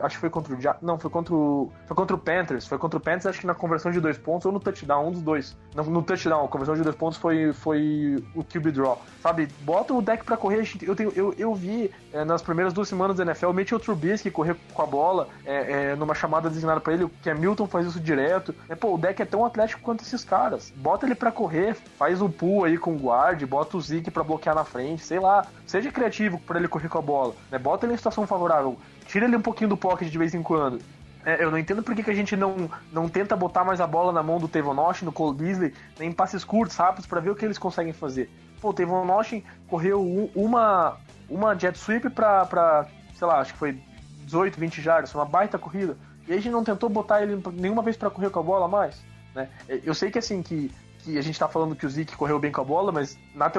[0.00, 0.58] Acho que foi contra o.
[0.82, 1.70] Não, foi contra o.
[1.86, 2.66] Foi contra o Panthers.
[2.66, 5.12] Foi contra o Panthers, acho que na conversão de dois pontos ou no touchdown, um
[5.12, 5.56] dos dois.
[5.74, 9.00] No, no touchdown, a conversão de dois pontos foi, foi o QB draw.
[9.22, 9.48] Sabe?
[9.60, 10.68] Bota o deck para correr.
[10.82, 14.30] Eu, tenho, eu, eu vi é, nas primeiras duas semanas da NFL o Mitchell Trubisky
[14.30, 17.86] correr com a bola é, é, numa chamada designada para ele, que é Milton faz
[17.86, 18.54] isso direto.
[18.68, 20.72] É, pô, o deck é tão atlético quanto esses caras.
[20.74, 24.24] Bota ele para correr, faz o pull aí com o guard, bota o Zeke para
[24.24, 25.46] bloquear na frente, sei lá.
[25.66, 27.58] Seja criativo para ele correr com a bola, né?
[27.60, 30.80] Bota ele em situação favorável, tira ele um pouquinho do pocket de vez em quando.
[31.24, 33.86] É, eu não entendo por que, que a gente não, não tenta botar mais a
[33.86, 37.20] bola na mão do Tevon Austin, do Cole Beasley, né, em passes curtos, rápidos, para
[37.20, 38.30] ver o que eles conseguem fazer.
[38.60, 40.02] Pô, o Tevon Austin correu
[40.34, 40.96] uma,
[41.28, 43.78] uma jet sweep pra, pra, sei lá, acho que foi
[44.24, 45.96] 18, 20 jardas, uma baita corrida.
[46.26, 49.02] E a gente não tentou botar ele nenhuma vez para correr com a bola mais.
[49.34, 49.48] Né?
[49.68, 50.70] Eu sei que assim, que
[51.02, 53.50] que a gente tá falando que o Zeke correu bem com a bola, mas na,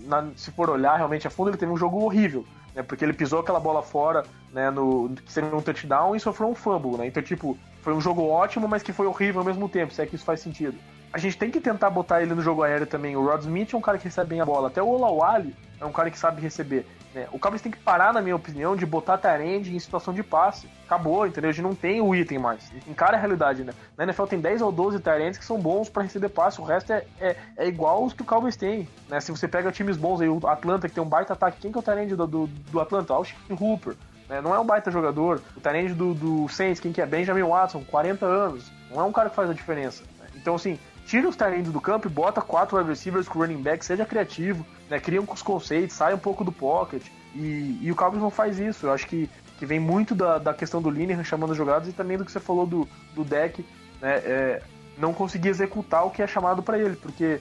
[0.00, 2.82] na, se for olhar realmente a fundo, ele teve um jogo horrível, né?
[2.82, 6.54] Porque ele pisou aquela bola fora, né, no, que seria um touchdown e sofreu um
[6.54, 7.06] fumble, né?
[7.06, 10.06] Então, tipo, foi um jogo ótimo, mas que foi horrível ao mesmo tempo, se é
[10.06, 10.76] que isso faz sentido.
[11.12, 13.16] A gente tem que tentar botar ele no jogo aéreo também.
[13.16, 14.68] O Rod Smith é um cara que recebe bem a bola.
[14.68, 16.86] Até o Olawale é um cara que sabe receber.
[17.14, 17.26] Né?
[17.32, 20.68] O Cowboys tem que parar, na minha opinião, de botar Tyrande em situação de passe.
[20.86, 21.50] Acabou, entendeu?
[21.50, 22.70] A gente não tem o item mais.
[22.86, 23.72] Encara a realidade, né?
[23.96, 26.60] Na NFL tem 10 ou 12 Tyrands que são bons para receber passe.
[26.60, 28.88] O resto é, é, é, igual os que o Cowboys tem.
[29.08, 29.20] Né?
[29.20, 31.78] Se você pega times bons aí, o Atlanta, que tem um baita ataque, quem que
[31.78, 33.12] é o Tyrande do, do, do Atlanta?
[33.12, 33.96] Austin Hooper.
[34.28, 34.40] Né?
[34.40, 35.42] Não é um baita jogador.
[35.56, 37.06] O Tyrande do, do Saints, quem que é?
[37.06, 38.70] Benjamin Watson, 40 anos.
[38.90, 40.04] Não é um cara que faz a diferença.
[40.18, 40.26] Né?
[40.36, 40.78] Então, assim,
[41.10, 44.64] tira os talentos do campo e bota quatro wide receivers com running back, seja criativo,
[44.88, 45.00] né?
[45.00, 47.02] Cria os conceitos, sai um pouco do pocket.
[47.34, 48.86] E, e o Cowboys não faz isso.
[48.86, 52.16] Eu acho que, que vem muito da, da questão do Linehan chamando jogadas e também
[52.16, 53.66] do que você falou do, do deck,
[54.00, 54.18] né?
[54.18, 54.62] É,
[54.98, 57.40] não conseguir executar o que é chamado para ele, porque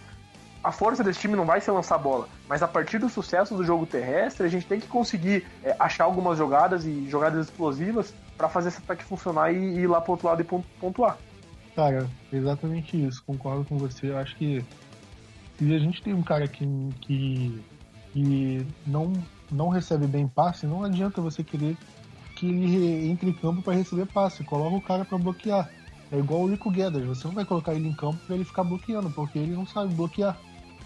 [0.64, 3.64] a força desse time não vai ser lançar bola, mas a partir do sucesso do
[3.64, 8.50] jogo terrestre, a gente tem que conseguir é, achar algumas jogadas e jogadas explosivas para
[8.50, 11.18] fazer esse ataque funcionar e, e ir lá pro outro lado e pontuar.
[11.76, 14.10] Cara, exatamente isso, concordo com você.
[14.10, 14.64] Eu acho que
[15.58, 16.66] se a gente tem um cara que,
[17.02, 17.64] que,
[18.12, 19.14] que não,
[19.52, 21.78] não recebe bem passe, não adianta você querer
[22.36, 24.44] que ele entre em campo para receber passe.
[24.44, 25.70] Coloca o cara para bloquear.
[26.12, 28.64] É igual o Rico Guedes, você não vai colocar ele em campo para ele ficar
[28.64, 30.36] bloqueando, porque ele não sabe bloquear.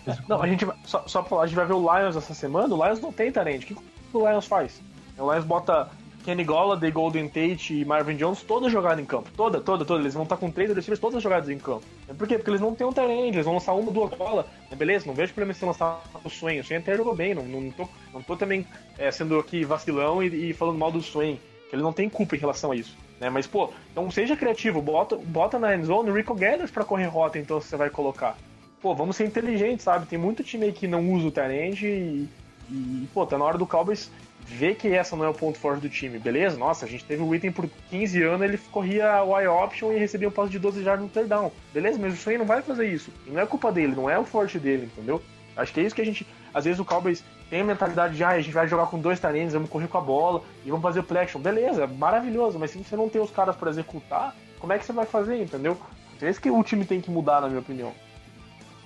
[0.06, 2.74] É, não, a gente vai, só, só a gente vai ver o Lions essa semana,
[2.74, 3.64] o Lions não tem talento.
[3.64, 3.78] O que
[4.14, 4.82] o Lions faz?
[5.18, 5.90] O Lions bota
[6.24, 9.30] Kenny Golladay, Golden Tate e Marvin Jones, toda jogada em campo.
[9.36, 10.02] Toda, toda, toda.
[10.02, 11.84] Eles vão estar com três receivers, todas jogadas em campo.
[12.18, 12.38] Por quê?
[12.38, 14.46] Porque eles não têm um talento, eles vão lançar uma, duas bolas.
[14.76, 16.60] Beleza, não vejo problema se lançar o Swain.
[16.60, 18.66] O Swain até jogou bem, não, não, tô, não tô também
[18.98, 21.40] é, sendo aqui vacilão e, e, falando mal do Swain.
[21.72, 22.96] Ele não tem culpa em relação a isso.
[23.20, 23.30] Né?
[23.30, 27.38] Mas, pô, então seja criativo, bota, bota na endzone o Rico Gathers pra correr rota,
[27.38, 28.38] então você vai colocar.
[28.82, 30.06] Pô, vamos ser inteligentes, sabe?
[30.06, 32.30] Tem muito time aí que não usa o Tyrande e,
[32.70, 34.12] e, pô, tá na hora do Cowboys
[34.46, 36.58] ver que essa não é o ponto forte do time, beleza?
[36.58, 40.28] Nossa, a gente teve o item por 15 anos, ele corria o I-Option e recebia
[40.28, 41.30] um passo de 12 jardas no third
[41.74, 43.12] Beleza, mas isso aí não vai fazer isso.
[43.26, 45.22] E não é culpa dele, não é o forte dele, entendeu?
[45.56, 46.26] Acho que é isso que a gente.
[46.54, 49.20] Às vezes o Cowboys tem a mentalidade de, ah, a gente vai jogar com dois
[49.20, 51.40] talentos, vamos correr com a bola e vamos fazer o play action.
[51.40, 54.94] Beleza, maravilhoso, mas se você não tem os caras para executar, como é que você
[54.94, 55.78] vai fazer, entendeu?
[56.16, 57.92] Então é isso que o time tem que mudar, na minha opinião.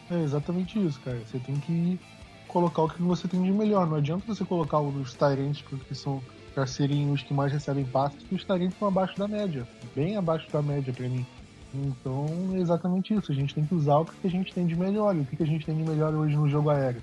[0.10, 1.18] É exatamente isso, cara.
[1.26, 2.00] Você tem que
[2.48, 3.88] colocar o que você tem de melhor.
[3.88, 6.22] Não adianta você colocar os Tyrants porque são
[6.54, 10.18] para serem os que mais recebem passes, porque os Tyrants estão abaixo da média, bem
[10.18, 11.26] abaixo da média para mim.
[11.74, 13.32] Então é exatamente isso.
[13.32, 15.16] A gente tem que usar o que a gente tem de melhor.
[15.16, 17.02] E o que a gente tem de melhor hoje no jogo aéreo?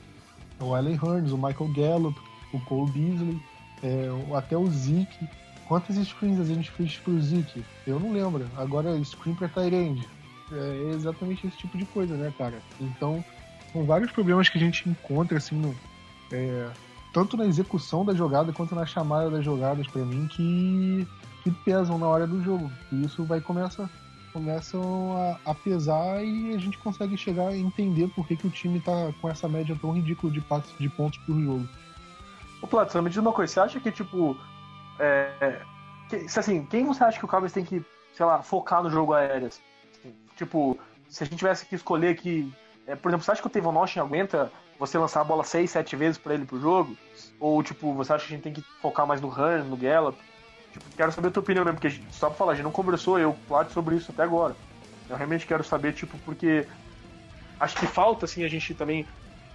[0.59, 2.20] É o Allen Hurns, o Michael Gallup,
[2.52, 3.40] o Cole Beasley,
[3.83, 5.28] é, até o Zeke.
[5.68, 7.64] Quantas screens a gente fez pro Zeke?
[7.87, 8.46] Eu não lembro.
[8.57, 10.07] Agora, screen pra Tyrande.
[10.52, 12.61] É exatamente esse tipo de coisa, né, cara?
[12.80, 13.24] Então,
[13.74, 15.74] são vários problemas que a gente encontra, assim, no,
[16.32, 16.70] é,
[17.12, 21.06] tanto na execução da jogada quanto na chamada das jogadas, para mim, que,
[21.42, 22.70] que pesam na hora do jogo.
[22.92, 23.90] E isso vai começar
[24.32, 28.50] começam a, a, pesar e a gente consegue chegar a entender por que, que o
[28.50, 31.68] time tá com essa média tão ridícula de passes de pontos por jogo.
[32.60, 34.37] Ô Platão, me diz uma coisa, você acha que, tipo,
[34.98, 35.62] é,
[36.08, 39.12] que, assim, quem você acha que o Cowboys tem que, sei lá, focar no jogo
[39.12, 39.46] aéreo?
[39.46, 39.60] Assim,
[40.37, 40.76] tipo,
[41.08, 42.52] se a gente tivesse que escolher que
[42.86, 45.70] é, por exemplo, você acha que o Tevon Austin aguenta você lançar a bola 6,
[45.70, 46.96] 7 vezes para ele pro jogo?
[47.40, 50.18] Ou, tipo, você acha que a gente tem que focar mais no run, no Gallup?
[50.72, 53.18] Tipo, quero saber a tua opinião mesmo, porque só pra falar, a gente não conversou,
[53.18, 54.54] eu plate sobre isso até agora.
[55.08, 56.66] Eu realmente quero saber, tipo, porque
[57.58, 59.06] acho que falta, assim, a gente também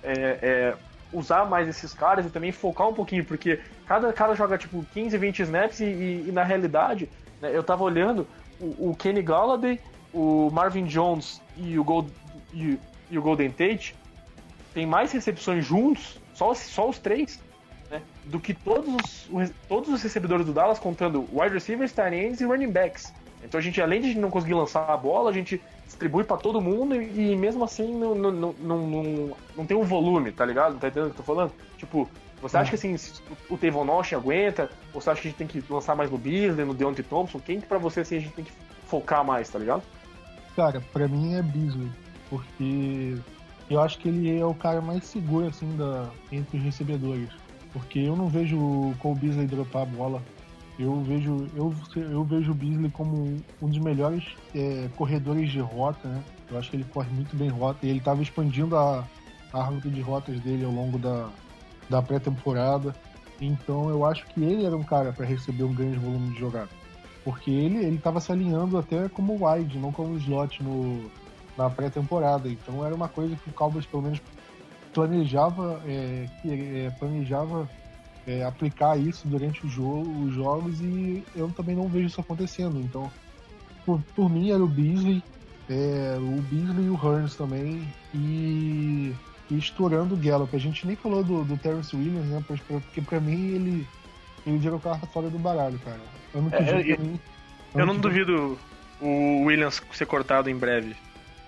[0.02, 0.78] é, é,
[1.12, 5.18] usar mais esses caras e também focar um pouquinho, porque cada cara joga, tipo, 15,
[5.18, 7.10] 20 snaps e, e, e na realidade,
[7.42, 8.28] né, eu tava olhando,
[8.60, 9.80] o, o Kenny Galladay,
[10.14, 12.12] o Marvin Jones e o Gold,
[12.54, 12.80] e,
[13.10, 13.96] e o Golden Tate
[14.74, 17.42] tem mais recepções juntos, só, só os três,
[17.90, 22.40] né, do que todos os, todos os recebedores do Dallas, contando wide receivers, tight ends
[22.42, 23.14] e running backs.
[23.44, 26.62] Então a gente, além de não conseguir lançar a bola, a gente distribui para todo
[26.62, 30.78] mundo e, e, mesmo assim não, não, não, não, não tem um volume, tá ligado?
[30.78, 31.52] Tá entendendo o que eu tô falando?
[31.78, 32.08] Tipo,
[32.42, 32.96] você acha que assim,
[33.50, 34.70] o Tevon Austin aguenta?
[34.94, 37.40] Ou você acha que a gente tem que lançar mais no Beasley, no Deontay Thompson?
[37.40, 38.52] Quem que pra você assim, a gente tem que
[38.88, 39.84] focar mais, tá ligado?
[40.56, 41.90] Cara, pra mim é Beasley
[42.30, 43.18] porque
[43.70, 47.30] eu acho que ele é o cara mais seguro assim da entre os recebedores,
[47.74, 50.24] porque eu não vejo o Cole Beasley dropar a bola.
[50.78, 54.24] Eu vejo eu, eu vejo o Beasley como um dos melhores
[54.56, 56.24] é, corredores de rota, né?
[56.50, 59.06] Eu acho que ele corre muito bem rota e ele estava expandindo a,
[59.54, 61.30] a de rotas dele ao longo da,
[61.90, 62.96] da pré-temporada.
[63.42, 66.70] Então eu acho que ele era um cara para receber um grande volume de jogada.
[67.24, 71.12] Porque ele estava se alinhando até como wide, não como slot no,
[71.60, 72.50] na pré-temporada.
[72.50, 74.22] Então era uma coisa que o Cowboys pelo menos
[74.94, 77.70] planejava, é, é, planejava
[78.26, 82.80] é, aplicar isso durante o jogo, os jogos e eu também não vejo isso acontecendo.
[82.80, 83.12] Então,
[83.86, 85.22] por, por mim era o Beasley,
[85.70, 89.14] é, o Beasley e o Hearns também e,
[89.52, 90.56] e estourando o Gallup.
[90.56, 92.44] A gente nem falou do, do Terrence Williams, né?
[92.68, 93.88] Porque pra mim ele
[94.46, 96.00] ele o carro fora do baralho, cara.
[96.34, 97.20] Ano que é, eu, mim,
[97.76, 98.58] eu não duvido
[99.02, 100.96] o Williams ser cortado em breve.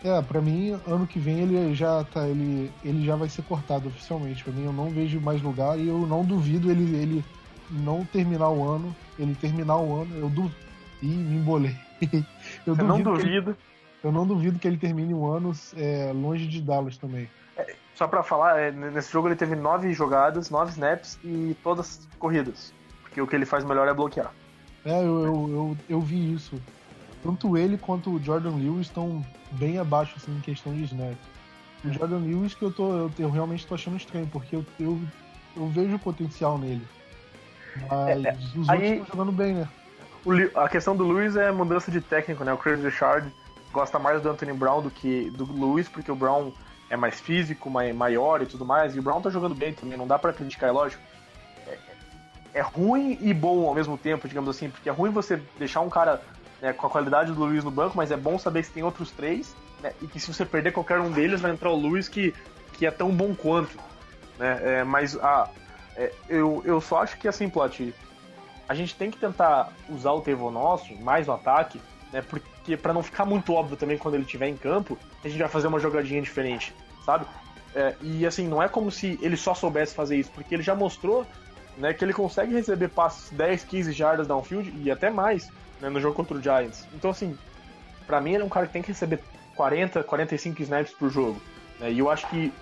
[0.03, 3.87] É, pra mim, ano que vem ele já tá, ele, ele já vai ser cortado
[3.87, 4.43] oficialmente.
[4.43, 7.25] Pra mim, eu não vejo mais lugar e eu não duvido ele, ele
[7.69, 10.55] não terminar o ano, ele terminar o ano, eu duvido.
[11.03, 11.75] Ih, me embolei.
[12.65, 13.51] eu, eu não duvido.
[13.51, 13.57] Ele,
[14.03, 17.29] eu não duvido que ele termine o ano é, longe de Dallas também.
[17.55, 22.07] É, só pra falar, é, nesse jogo ele teve nove jogadas, nove snaps e todas
[22.17, 22.73] corridas.
[23.03, 24.33] Porque o que ele faz melhor é bloquear.
[24.83, 26.59] É, eu, eu, eu, eu vi isso
[27.23, 31.15] tanto ele quanto o Jordan Lewis estão bem abaixo assim, em questão de snap.
[31.84, 31.93] O é.
[31.93, 34.99] Jordan Lewis que eu, tô, eu, eu realmente estou achando estranho, porque eu, eu,
[35.55, 36.86] eu vejo potencial nele.
[37.89, 38.38] Mas é, é.
[38.57, 39.67] os aí, outros estão jogando bem, né?
[40.25, 42.53] O, a questão do Lewis é mudança de técnico, né?
[42.53, 43.31] O Chris Richard
[43.71, 46.51] gosta mais do Anthony Brown do que do Lewis, porque o Brown
[46.89, 50.05] é mais físico, maior e tudo mais, e o Brown tá jogando bem também, não
[50.05, 51.01] dá para criticar, é lógico.
[51.65, 51.77] É,
[52.55, 55.89] é ruim e bom ao mesmo tempo, digamos assim, porque é ruim você deixar um
[55.89, 56.21] cara
[56.62, 59.12] né, com a qualidade do Luiz no banco, mas é bom saber que tem outros
[59.12, 62.34] três, né, e que se você perder qualquer um deles, vai entrar o Luiz que,
[62.74, 63.78] que é tão bom quanto.
[64.38, 65.50] Né, é, mas a,
[65.95, 67.93] é, eu, eu só acho que assim, Plot,
[68.69, 71.82] a gente tem que tentar usar o Tevo nosso mais no ataque,
[72.13, 75.39] né, porque para não ficar muito óbvio também quando ele estiver em campo, a gente
[75.39, 77.26] vai fazer uma jogadinha diferente, sabe?
[77.74, 80.76] É, e assim, não é como se ele só soubesse fazer isso, porque ele já
[80.76, 81.26] mostrou
[81.78, 85.50] né, que ele consegue receber passos 10, 15 jardas downfield e até mais
[85.81, 86.87] né, no jogo contra o Giants.
[86.93, 87.37] Então, assim,
[88.05, 89.19] para mim ele é um cara que tem que receber
[89.55, 91.41] 40, 45 snaps por jogo.
[91.79, 92.53] Né, e eu acho que,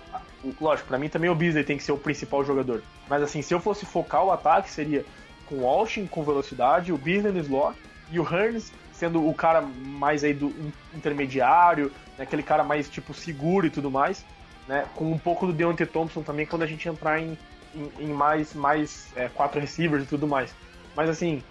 [0.60, 2.82] lógico, para mim também o Beasley tem que ser o principal jogador.
[3.08, 5.04] Mas, assim, se eu fosse focar o ataque, seria
[5.46, 7.76] com o Austin com velocidade, o Beasley no slot
[8.10, 10.54] e o Hearns sendo o cara mais aí do
[10.94, 14.26] intermediário, né, aquele cara mais tipo seguro e tudo mais,
[14.68, 17.36] né, com um pouco do Deontay Thompson também quando a gente entrar em,
[17.74, 20.54] em, em mais, mais é, quatro receivers e tudo mais.
[20.94, 21.42] Mas assim,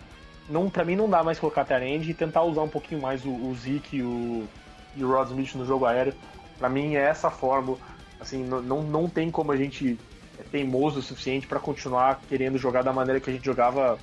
[0.50, 3.30] não, pra mim não dá mais colocar Tyrande e tentar usar um pouquinho mais o,
[3.30, 4.48] o Zeke e o,
[4.96, 6.14] e o Rod Smith no jogo aéreo.
[6.58, 7.78] Pra mim é essa forma.
[8.20, 9.98] Assim, não, não tem como a gente
[10.40, 13.98] é teimoso o suficiente para continuar querendo jogar da maneira que a gente jogava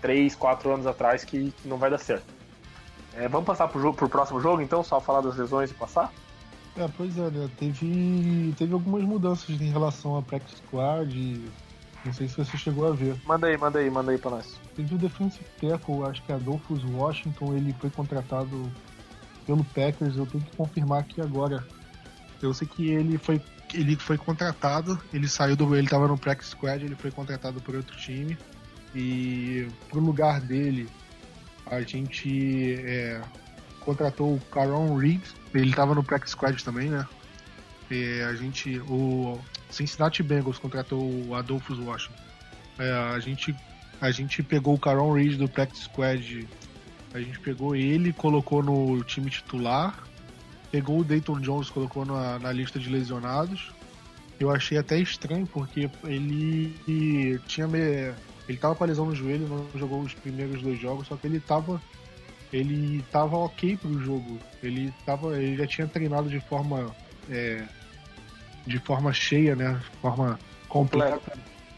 [0.00, 2.26] 3, 4 anos atrás, que, que não vai dar certo.
[3.14, 4.82] É, vamos passar pro, jogo, pro próximo jogo, então?
[4.82, 6.12] Só falar das lesões e passar?
[6.76, 7.48] É, pois é, né?
[7.56, 11.42] Teve, teve algumas mudanças em relação a practice squad.
[12.06, 13.16] Não sei se você chegou a ver.
[13.26, 14.58] Manda aí, manda aí, manda aí pra nós.
[14.76, 18.70] Teve o defensive tackle, acho que é Adolphus Washington, ele foi contratado
[19.44, 20.16] pelo Packers.
[20.16, 21.66] Eu tenho que confirmar aqui agora.
[22.40, 23.40] Eu sei que ele foi
[23.74, 25.74] ele foi contratado, ele saiu do.
[25.74, 28.38] Ele tava no practice squad, ele foi contratado por outro time.
[28.94, 30.88] E pro lugar dele
[31.66, 33.20] a gente é,
[33.80, 37.06] contratou o Caron Reed, ele estava no practice squad também, né?
[37.90, 39.38] E a gente, o
[39.70, 42.14] Cincinnati Bengals contratou o Adolphus Washington.
[42.78, 43.54] É, a gente
[44.00, 46.46] a gente pegou o Caron Reed do practice squad,
[47.14, 49.98] a gente pegou ele, colocou no time titular,
[50.70, 53.72] pegou o Dayton Jones, colocou na, na lista de lesionados.
[54.38, 58.12] Eu achei até estranho porque ele tinha me,
[58.48, 61.26] ele tava com a lesão no joelho, não jogou os primeiros dois jogos, só que
[61.26, 61.80] ele tava.
[62.52, 64.38] Ele tava ok pro jogo.
[64.62, 65.36] Ele tava.
[65.36, 66.94] Ele já tinha treinado de forma.
[67.28, 67.64] É,
[68.66, 69.80] de forma cheia, né?
[69.92, 71.32] De forma completa,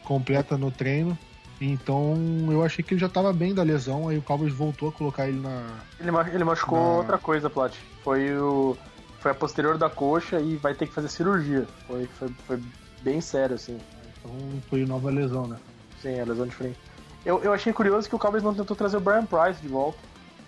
[0.04, 1.16] completa no treino.
[1.60, 2.16] Então
[2.50, 5.28] eu achei que ele já tava bem da lesão, aí o Cowboys voltou a colocar
[5.28, 5.80] ele na.
[5.98, 6.98] Ele, ele machucou na...
[6.98, 7.74] outra coisa, Plat.
[8.02, 8.76] Foi o.
[9.18, 11.66] Foi a posterior da coxa e vai ter que fazer cirurgia.
[11.88, 12.60] Foi, foi, foi
[13.02, 13.78] bem sério, assim.
[14.18, 14.32] Então
[14.70, 15.56] foi nova lesão, né?
[16.00, 16.78] Sim, é lesão diferente.
[17.26, 19.98] Eu, eu achei curioso que o Cowboys não tentou trazer o Brian Price de volta.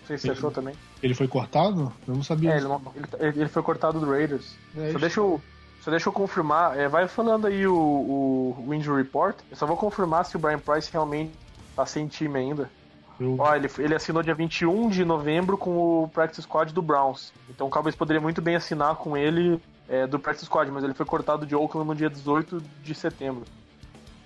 [0.01, 0.75] Não sei se ele, você achou também.
[1.03, 1.93] Ele foi cortado?
[2.07, 2.53] Eu não sabia.
[2.53, 2.67] É, ele,
[3.19, 4.55] ele, ele, foi cortado do Raiders.
[4.77, 5.43] É, só, deixa eu,
[5.81, 6.79] só deixa eu confirmar.
[6.79, 9.37] É, vai falando aí o, o, o Injury Report.
[9.51, 11.33] Eu só vou confirmar se o Brian Price realmente
[11.75, 12.71] tá sem time ainda.
[13.19, 13.37] Eu...
[13.39, 17.33] Ó, ele, ele assinou dia 21 de novembro com o Practice Squad do Browns.
[17.49, 20.95] Então o Cowboys poderia muito bem assinar com ele é, do Practice Squad, mas ele
[20.95, 23.45] foi cortado de Oakland no dia 18 de setembro.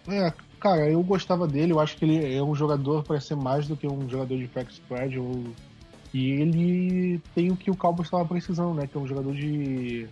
[0.06, 0.32] É,
[0.64, 3.76] Cara, eu gostava dele, eu acho que ele é um jogador para ser mais do
[3.76, 5.18] que um jogador de practice squad.
[5.18, 5.44] Ou...
[6.10, 8.86] E ele tem o que o Cowboys estava precisando, né?
[8.86, 10.08] Que é um jogador de.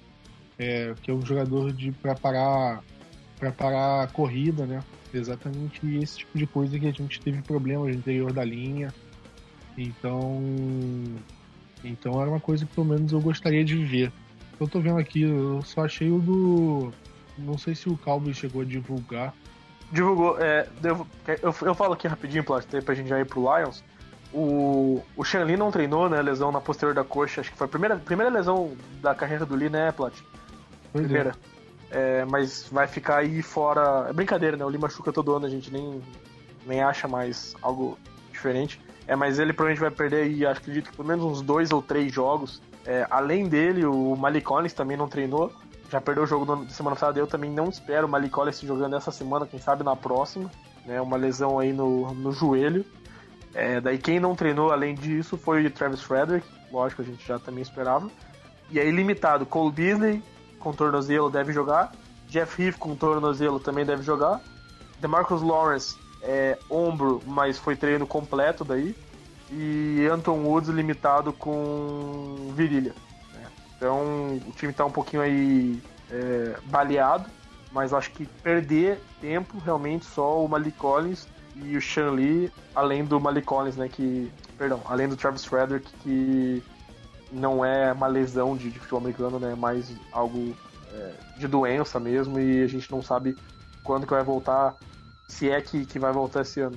[0.62, 2.82] É, que é um jogador de preparar
[3.38, 4.80] preparar a corrida, né?
[5.12, 8.88] Exatamente esse tipo de coisa que a gente teve problemas no interior da linha.
[9.76, 10.40] Então.
[11.82, 14.12] Então era uma coisa que pelo menos eu gostaria de ver.
[14.60, 16.92] Eu tô vendo aqui, eu só achei o do.
[17.36, 19.34] Não sei se o Cowboys chegou a divulgar
[19.92, 20.40] divulgou.
[20.40, 23.84] É, eu, eu, eu, falo aqui rapidinho, Plat, pra gente já ir pro Lions.
[24.32, 26.22] O, o Shanley não treinou, né?
[26.22, 27.42] Lesão na posterior da coxa.
[27.42, 28.72] Acho que foi a primeira, primeira lesão
[29.02, 30.14] da carreira do Lee, né, Plat?
[30.94, 30.98] É.
[30.98, 31.34] Primeira.
[31.90, 34.06] É, mas vai ficar aí fora.
[34.08, 34.64] É brincadeira, né?
[34.64, 36.00] O Lee machuca todo ano, a gente nem,
[36.66, 37.98] nem acha mais algo
[38.30, 38.80] diferente.
[39.06, 42.12] É, mas ele provavelmente vai perder aí, acredito que pelo menos uns dois ou três
[42.12, 42.62] jogos.
[42.86, 45.52] É, além dele, o Malik Collins também não treinou
[45.92, 47.18] já perdeu o jogo da semana passada.
[47.18, 50.50] Eu também não espero o Malik Collins jogando essa semana, quem sabe na próxima.
[50.86, 52.84] Né, uma lesão aí no, no joelho.
[53.54, 57.38] É, daí quem não treinou além disso foi o Travis Frederick, lógico, a gente já
[57.38, 58.10] também esperava.
[58.70, 60.22] E aí limitado, Cole Beasley
[60.62, 61.92] com tornozelo deve jogar,
[62.28, 64.40] Jeff Heath com tornozelo também deve jogar,
[65.00, 68.96] DeMarcus Lawrence é ombro, mas foi treino completo daí,
[69.50, 72.94] e Anton Woods limitado com virilha.
[73.76, 77.28] Então o time está um pouquinho aí é, baleado,
[77.72, 83.04] mas acho que perder tempo realmente só o Malik Collins e o Sean Lee, além
[83.04, 83.88] do Malik Collins, né?
[83.88, 84.30] Que.
[84.56, 86.62] Perdão, além do Travis Frederick, que
[87.32, 89.52] não é uma lesão de, de futebol americano, né?
[89.52, 90.54] É mais algo
[90.92, 93.36] é, de doença mesmo, e a gente não sabe
[93.82, 94.76] quando que vai voltar,
[95.28, 96.76] se é que, que vai voltar esse ano.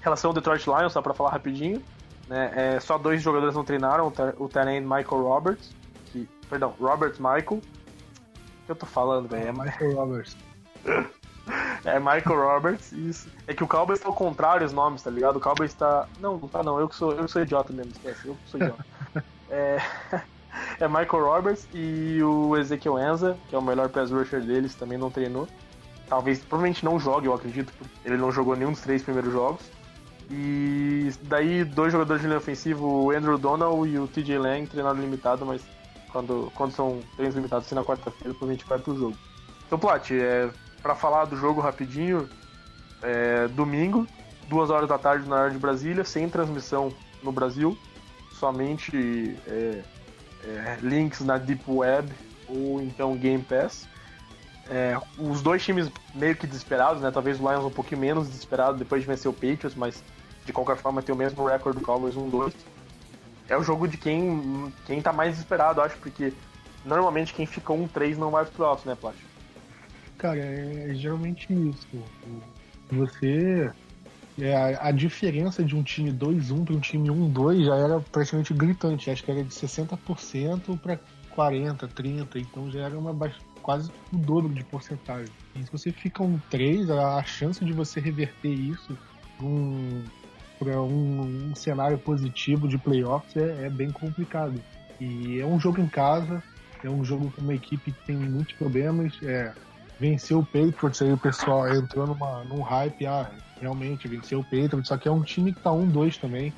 [0.00, 1.82] Em relação ao Detroit Lions, só para falar rapidinho,
[2.28, 2.52] né?
[2.54, 5.82] É, só dois jogadores não treinaram, o Terence Michael Roberts
[6.52, 7.62] Perdão, Robert Michael.
[7.62, 9.48] O que eu tô falando, velho?
[9.48, 10.36] É Michael Roberts.
[11.82, 13.30] é Michael Roberts, isso.
[13.46, 15.36] É que o Cowboys tá ao contrário os nomes, tá ligado?
[15.36, 16.06] O Cowboys tá.
[16.20, 18.50] Não, não tá não, eu que sou, eu que sou idiota mesmo, esquece, eu que
[18.50, 18.84] sou idiota.
[19.52, 19.78] é...
[20.80, 24.98] é Michael Roberts e o Ezekiel Enza, que é o melhor pass rusher deles, também
[24.98, 25.46] não treinou.
[26.08, 27.72] Talvez, provavelmente não jogue, eu acredito,
[28.04, 29.62] ele não jogou nenhum dos três primeiros jogos.
[30.30, 35.00] E daí dois jogadores de linha ofensiva, o Andrew Donald e o TJ Lang, treinado
[35.00, 35.62] limitado, mas
[36.10, 39.16] quando, quando são treinos limitados assim na quarta-feira, provavelmente vai pro jogo.
[39.66, 40.50] Então, Plat, é,
[40.82, 42.28] para falar do jogo rapidinho,
[43.02, 44.06] é, domingo,
[44.48, 46.92] duas horas da tarde na área de Brasília, sem transmissão
[47.22, 47.76] no Brasil,
[48.42, 49.82] somente é,
[50.44, 52.12] é, links na Deep Web
[52.48, 53.86] ou então Game Pass.
[54.68, 57.12] É, os dois times meio que desesperados, né?
[57.12, 60.02] Talvez o Lions um pouquinho menos desesperado depois de vencer o Patriots, mas
[60.44, 62.52] de qualquer forma tem o mesmo recorde do Cowboys 1-2.
[63.48, 66.32] É o jogo de quem, quem tá mais desesperado, acho, porque
[66.84, 69.14] normalmente quem fica 1-3 não vai pro alto, né, Plat?
[70.18, 71.86] Cara, é, é geralmente isso.
[72.90, 73.70] Você.
[74.38, 78.54] É, a, a, diferença de um time 2-1 para um time 1-2 já era praticamente
[78.54, 79.10] gritante.
[79.10, 80.98] Acho que era de 60% para
[81.36, 82.36] 40%, 30%.
[82.36, 83.12] Então já era uma
[83.62, 85.32] quase o dobro de porcentagem.
[85.54, 88.96] E se você fica um 3, a chance de você reverter isso
[89.40, 90.02] um,
[90.58, 94.60] para um, um, cenário positivo de playoffs é, é, bem complicado.
[95.00, 96.42] E é um jogo em casa,
[96.82, 99.12] é um jogo com uma equipe que tem muitos problemas.
[99.22, 99.52] É,
[99.98, 103.30] venceu o Patriots, aí o pessoal entrou numa, num hype, ah,
[103.62, 106.52] realmente venceu o Patriots, só que é um time que tá 1-2 também.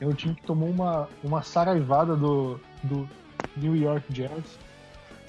[0.00, 3.08] É um time que tomou uma, uma saraivada do, do
[3.56, 4.58] New York Giants.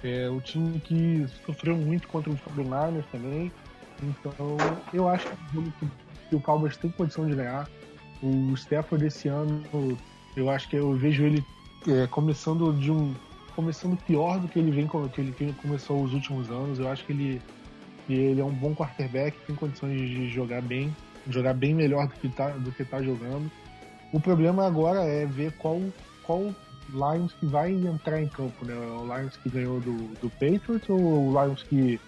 [0.03, 3.51] É o time que sofreu muito contra os 49ers também.
[4.01, 4.57] Então,
[4.91, 5.71] eu acho que é um
[6.29, 7.69] que o Cowboys tem condição de ganhar.
[8.23, 9.63] O Stafford esse ano,
[10.35, 11.43] eu acho que eu vejo ele
[11.87, 13.13] é, começando de um
[13.55, 16.79] começando pior do que ele vem que ele, que ele começou os últimos anos.
[16.79, 17.41] Eu acho que ele,
[18.07, 20.95] que ele é um bom quarterback, tem condições de jogar bem,
[21.29, 23.51] jogar bem melhor do que tá, do que tá jogando.
[24.11, 25.81] O problema agora é ver qual
[26.23, 26.53] qual
[26.89, 28.73] Lions que vai entrar em campo, né?
[28.75, 31.99] O Lions que ganhou do, do Patriots ou o Lions que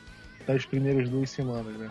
[0.46, 1.90] das primeiras duas semanas, né?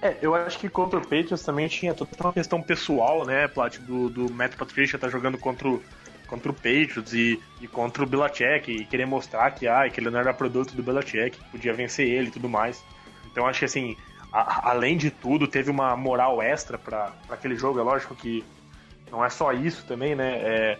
[0.00, 3.78] É, eu acho que contra o Patriots também tinha toda uma questão pessoal, né, Plat,
[3.78, 5.82] do, do Matt Patricia tá jogando contra o,
[6.26, 10.10] contra o Patriots e, e contra o Belichick e querer mostrar que, ah, que ele
[10.10, 12.84] não era produto do Belichick, podia vencer ele e tudo mais.
[13.32, 13.96] Então acho que assim,
[14.40, 17.80] a, além de tudo, teve uma moral extra para aquele jogo.
[17.80, 18.44] É lógico que
[19.10, 20.38] não é só isso também, né?
[20.42, 20.78] É,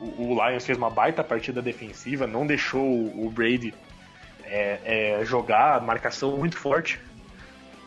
[0.00, 3.74] o, o, Lions fez uma baita partida defensiva, não deixou o, o Brady
[4.44, 4.78] é,
[5.20, 7.00] é, jogar, marcação muito forte.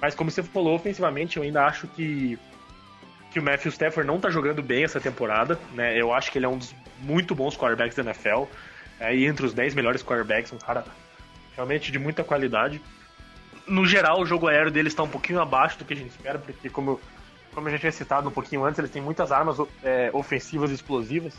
[0.01, 2.37] Mas como você falou, ofensivamente, eu ainda acho que
[3.31, 5.99] que o Matthew Stafford não tá jogando bem essa temporada, né?
[5.99, 8.43] Eu acho que ele é um dos muito bons quarterbacks da NFL,
[8.97, 10.85] é, e entre os 10 melhores quarterbacks, um cara
[11.53, 12.81] realmente de muita qualidade.
[13.67, 16.37] No geral, o jogo aéreo deles está um pouquinho abaixo do que a gente espera,
[16.37, 16.99] porque como,
[17.53, 20.75] como a gente tinha citado um pouquinho antes, eles têm muitas armas é, ofensivas e
[20.75, 21.33] explosivas.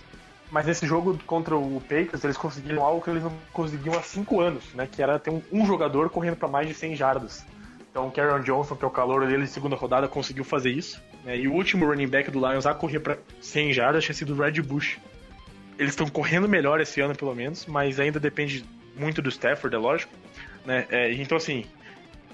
[0.51, 4.41] Mas nesse jogo contra o Patriots, eles conseguiram algo que eles não conseguiam há 5
[4.41, 4.89] anos, né?
[4.91, 7.45] Que era ter um, um jogador correndo para mais de 100 jardas.
[7.91, 11.03] Então o Karen Johnson, que é o calor dele de segunda rodada, conseguiu fazer isso.
[11.25, 11.39] Né?
[11.39, 14.37] E o último running back do Lions a correr para 100 jardas tinha sido o
[14.37, 14.99] Red Bush.
[15.79, 18.65] Eles estão correndo melhor esse ano, pelo menos, mas ainda depende
[18.95, 20.13] muito do Stafford, é lógico.
[20.65, 20.87] Né?
[20.91, 21.65] É, então, assim,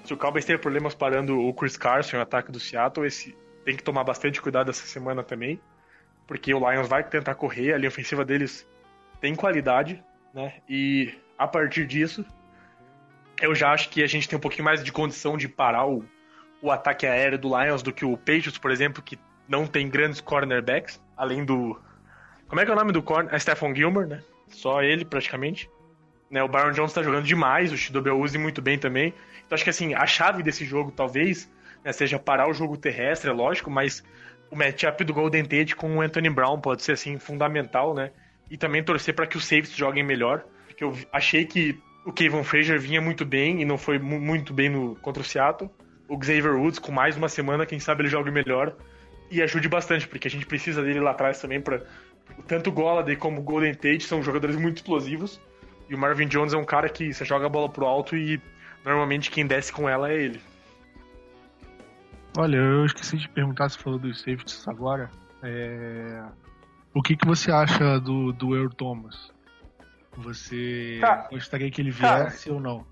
[0.04, 3.76] se o Cowboys tem problemas parando o Chris Carson, o ataque do Seattle, esse tem
[3.76, 5.60] que tomar bastante cuidado essa semana também,
[6.26, 8.68] porque o Lions vai tentar correr, a linha ofensiva deles
[9.20, 10.02] tem qualidade,
[10.34, 10.54] né?
[10.68, 12.24] E a partir disso,
[13.40, 16.04] eu já acho que a gente tem um pouquinho mais de condição de parar o,
[16.60, 20.20] o ataque aéreo do Lions do que o Patriots, por exemplo, que não tem grandes
[20.20, 21.80] cornerbacks, além do.
[22.48, 23.32] Como é que é o nome do corner?
[23.34, 24.22] É Stephon Gilmer, né?
[24.48, 25.70] Só ele, praticamente.
[26.32, 29.12] Né, o Byron Jones tá jogando demais, o Shidobe use muito bem também.
[29.44, 31.52] Então acho que assim, a chave desse jogo talvez
[31.84, 34.02] né, seja parar o jogo terrestre, é lógico, mas
[34.50, 38.12] o matchup do Golden Tate com o Anthony Brown pode ser assim fundamental, né?
[38.50, 42.42] E também torcer para que os safeties joguem melhor, porque eu achei que o Kevin
[42.42, 45.70] Frazier vinha muito bem e não foi muito bem no, contra o Seattle.
[46.08, 48.74] O Xavier Woods, com mais uma semana, quem sabe ele jogue melhor
[49.30, 51.82] e ajude bastante, porque a gente precisa dele lá atrás também para
[52.46, 55.38] tanto o Golladay como o Golden Tate são jogadores muito explosivos.
[55.92, 58.40] E o Marvin Jones é um cara que você joga a bola pro alto e
[58.82, 60.40] normalmente quem desce com ela é ele.
[62.34, 65.10] Olha, eu esqueci de perguntar se falou dos safeties agora.
[65.42, 66.22] É...
[66.94, 69.30] O que, que você acha do, do Earl Thomas?
[70.16, 71.28] Você tá.
[71.30, 72.86] gostaria que ele viesse ou não?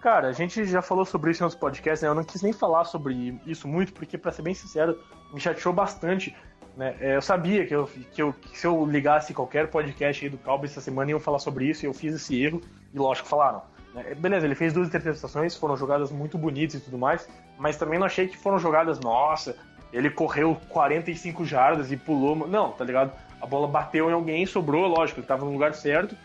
[0.00, 2.08] Cara, a gente já falou sobre isso em outros podcasts, né?
[2.08, 4.98] Eu não quis nem falar sobre isso muito, porque, pra ser bem sincero,
[5.30, 6.34] me chateou bastante.
[6.78, 6.94] Né?
[7.00, 10.38] É, eu sabia que, eu, que, eu, que se eu ligasse qualquer podcast aí do
[10.38, 12.62] Cowboys essa semana, iam falar sobre isso, e eu fiz esse erro,
[12.94, 13.62] e lógico, falaram.
[13.92, 14.14] Né?
[14.14, 18.06] Beleza, ele fez duas interpretações, foram jogadas muito bonitas e tudo mais, mas também não
[18.06, 19.56] achei que foram jogadas, nossa,
[19.92, 22.36] ele correu 45 jardas e pulou.
[22.46, 23.12] Não, tá ligado?
[23.40, 26.16] A bola bateu em alguém, sobrou, lógico, ele estava no lugar certo,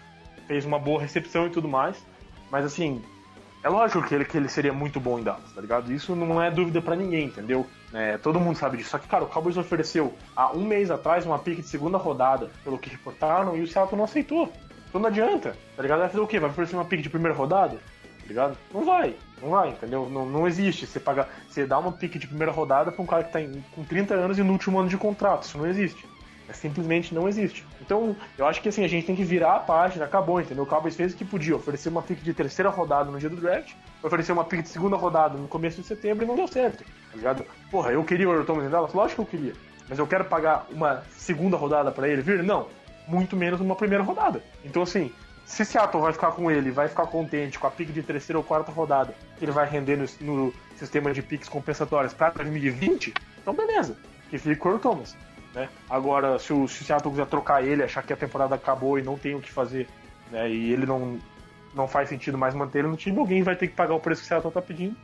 [0.47, 1.97] fez uma boa recepção e tudo mais.
[2.51, 3.01] Mas assim,
[3.64, 5.91] é lógico que ele, que ele seria muito bom em Dallas, tá ligado?
[5.91, 7.66] Isso não é dúvida para ninguém, entendeu?
[7.93, 8.89] É, todo mundo sabe disso.
[8.89, 12.49] Só que, cara, o Cowboys ofereceu há um mês atrás uma pick de segunda rodada,
[12.63, 14.51] pelo que reportaram, e o Seattle não aceitou.
[14.89, 15.99] Então não adianta, tá ligado?
[15.99, 16.39] Vai fazer o quê?
[16.39, 17.75] Vai oferecer uma pick de primeira rodada?
[17.75, 18.57] Tá ligado?
[18.73, 20.09] Não vai, não vai, entendeu?
[20.09, 20.87] Não, não existe.
[20.87, 23.63] Você paga, você dá uma pick de primeira rodada pra um cara que tá em,
[23.75, 25.43] com 30 anos e no último ano de contrato.
[25.43, 26.07] Isso não existe.
[26.47, 27.65] É, simplesmente não existe.
[27.81, 30.63] Então, eu acho que assim, a gente tem que virar a página, acabou, entendeu?
[30.63, 33.37] O Cowboys fez o que podia, oferecer uma pick de terceira rodada no dia do
[33.37, 36.83] draft, oferecer uma pick de segunda rodada no começo de setembro e não deu certo,
[36.83, 37.45] tá ligado?
[37.71, 38.93] Porra, eu queria o em Dallas?
[38.93, 39.53] Lógico que eu queria.
[39.87, 42.43] Mas eu quero pagar uma segunda rodada para ele vir?
[42.43, 42.67] Não.
[43.07, 44.41] Muito menos uma primeira rodada.
[44.63, 45.11] Então, assim,
[45.45, 48.43] se Seattle vai ficar com ele, vai ficar contente com a pick de terceira ou
[48.43, 53.97] quarta rodada, ele vai render no, no sistema de picks compensatórias para 2020, então beleza.
[54.29, 55.15] Que fique com o Thomas.
[55.54, 55.70] Né?
[55.89, 59.04] Agora, se o, se o Seattle quiser trocar ele, achar que a temporada acabou e
[59.04, 59.88] não tem o que fazer,
[60.32, 60.49] né?
[60.49, 61.20] e ele não,
[61.76, 64.22] não faz sentido mais manter ele no time, alguém vai ter que pagar o preço
[64.22, 64.95] que o Seattle tá pedindo.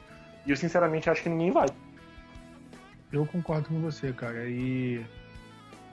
[0.45, 1.68] E eu sinceramente acho que ninguém vai.
[3.12, 4.45] Eu concordo com você, cara.
[4.47, 5.06] E,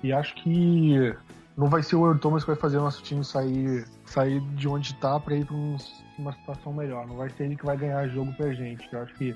[0.03, 1.15] e acho que
[1.57, 4.69] não vai ser o Earl Thomas que vai fazer o nosso time sair, sair de
[4.69, 5.77] onde tá para ir para um,
[6.19, 7.07] uma situação melhor.
[7.07, 8.87] Não vai ser ele que vai ganhar jogo pra gente.
[8.93, 9.35] Eu acho que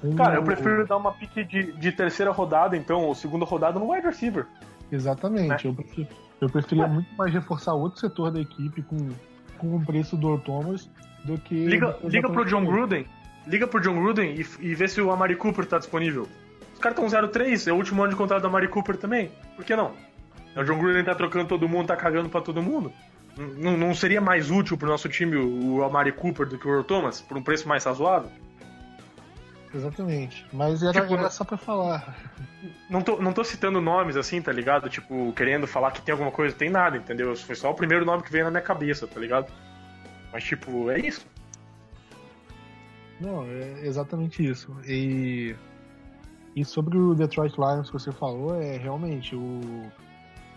[0.00, 0.86] com Cara, eu prefiro o...
[0.86, 4.46] dar uma pique de, de terceira rodada, então, ou segunda rodada no wide receiver.
[4.90, 5.48] Exatamente.
[5.48, 5.58] Né?
[5.64, 6.08] Eu, prefiro,
[6.40, 6.88] eu preferia é.
[6.88, 9.08] muito mais reforçar outro setor da equipe com,
[9.58, 10.88] com o preço do Thomas
[11.24, 11.66] do que.
[11.66, 13.06] Liga, liga pro John Gruden.
[13.46, 16.28] Liga pro John Gruden e, e vê se o Amari Cooper tá disponível.
[16.74, 19.32] Os caras estão 0-3, é o último ano de contrato do Amari Cooper também.
[19.56, 19.92] Por que não?
[20.56, 22.92] O John Gruden tá trocando todo mundo, tá cagando pra todo mundo.
[23.56, 26.84] Não, não seria mais útil pro nosso time o Amari Cooper do que o Earl
[26.84, 28.30] Thomas, por um preço mais razoável?
[29.74, 30.46] Exatamente.
[30.52, 32.16] Mas era, tipo, era só pra falar.
[32.88, 34.88] Não tô, não tô citando nomes assim, tá ligado?
[34.88, 37.36] Tipo, querendo falar que tem alguma coisa, tem nada, entendeu?
[37.36, 39.52] Foi só o primeiro nome que veio na minha cabeça, tá ligado?
[40.32, 41.26] Mas, tipo, é isso.
[43.20, 44.74] Não, é exatamente isso.
[44.86, 45.54] E,
[46.54, 49.90] e sobre o Detroit Lions que você falou, é realmente o,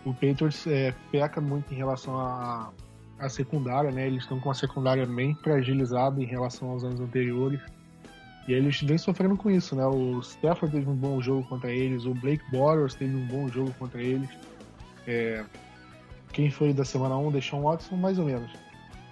[0.06, 2.72] o Patriots é, peca muito em relação à
[3.20, 4.08] a, a, secundária, né?
[4.08, 7.60] Eles estão com uma secundária bem fragilizada em relação aos anos anteriores.
[8.48, 9.86] E eles vêm sofrendo com isso, né?
[9.86, 13.72] O Stafford teve um bom jogo contra eles, o Blake Bortles teve um bom jogo
[13.78, 14.30] contra eles.
[15.08, 15.46] É...
[16.34, 18.52] Quem foi da semana 1, deixou um Watson, mais ou menos.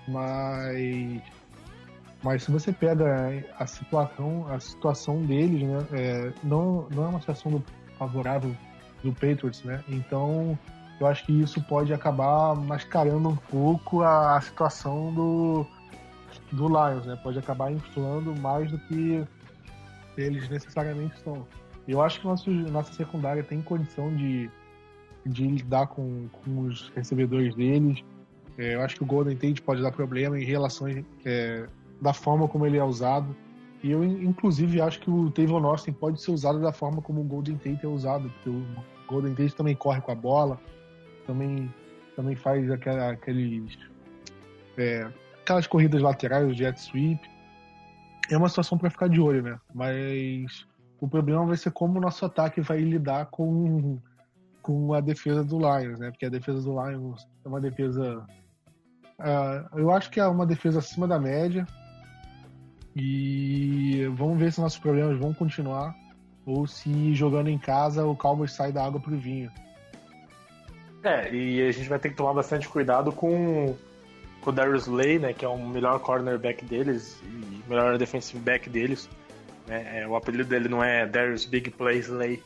[0.08, 1.22] Mas
[2.22, 7.20] mas se você pega a situação, a situação deles, né, é, não, não é uma
[7.20, 7.64] situação
[7.98, 8.54] favorável
[9.04, 9.82] do Patriots, né?
[9.88, 10.58] Então
[11.00, 15.66] eu acho que isso pode acabar mascarando um pouco a situação do,
[16.52, 17.16] do Lions, né?
[17.22, 19.26] Pode acabar inflando mais do que
[20.18, 21.46] eles necessariamente estão.
[21.88, 24.50] Eu acho que nosso, nossa secundária tem condição de,
[25.26, 28.04] de lidar com, com os recebedores deles.
[28.58, 31.66] É, eu acho que o Golden Tate pode dar problema em relações é,
[32.02, 33.36] da forma como ele é usado.
[33.82, 37.24] E eu, inclusive, acho que o Tavon Austin pode ser usado da forma como o
[37.24, 38.66] Golden Tate é usado, porque o
[39.08, 40.60] Golden Tate também corre com a bola,
[41.26, 41.74] também,
[42.16, 43.78] também faz aquela, aqueles.
[44.78, 45.10] É,
[45.50, 47.20] aquelas corridas laterais, o jet sweep.
[48.30, 49.60] É uma situação para ficar de olho, né?
[49.74, 50.68] Mas
[51.02, 54.00] o problema vai ser como o nosso ataque vai lidar com,
[54.62, 56.12] com a defesa do Lions, né?
[56.12, 58.24] Porque a defesa do Lions é uma defesa.
[59.20, 61.66] Uh, eu acho que é uma defesa acima da média.
[62.96, 65.96] E vamos ver se nossos problemas vão continuar
[66.46, 69.52] ou se jogando em casa o Cowboys sai da água pro vinho.
[71.04, 73.76] É, e a gente vai ter que tomar bastante cuidado com
[74.52, 79.10] Darius Lay, né, que é o melhor cornerback deles e melhor defensive back deles.
[79.68, 82.42] Né, é, o apelido dele não é Darius Big Plays Lay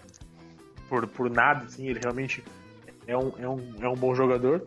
[0.89, 2.43] por, por nada, assim, ele realmente
[3.07, 4.63] é um, é um, é um bom jogador.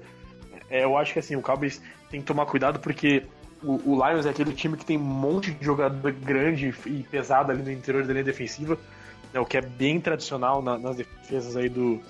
[0.68, 1.80] É, eu acho que assim, o Cowboys
[2.11, 3.24] tem que tomar cuidado porque
[3.62, 7.53] o, o, Lions é aquele time que tem um monte de jogador grande e pesado
[7.53, 8.78] ali no interior da linha defensiva,
[9.32, 12.01] né, o que é bem tradicional na, nas defesas aí do,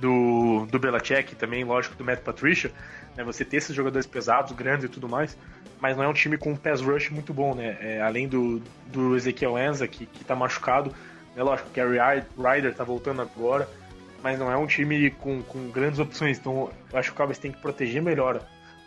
[0.00, 2.72] do, do Belichick também, lógico, do Matt Patricia
[3.16, 3.24] né?
[3.24, 5.36] Você ter esses jogadores pesados, grandes e tudo mais,
[5.80, 7.76] mas não é um time com um pass rush muito bom, né?
[7.80, 10.94] É, além do, do Ezekiel Enza, que, que tá machucado,
[11.34, 11.42] né?
[11.42, 11.98] Lógico, o Gary
[12.36, 13.68] Ryder tá voltando agora,
[14.22, 17.38] mas não é um time com, com grandes opções, então eu acho que o Cowboys
[17.38, 18.40] tem que proteger melhor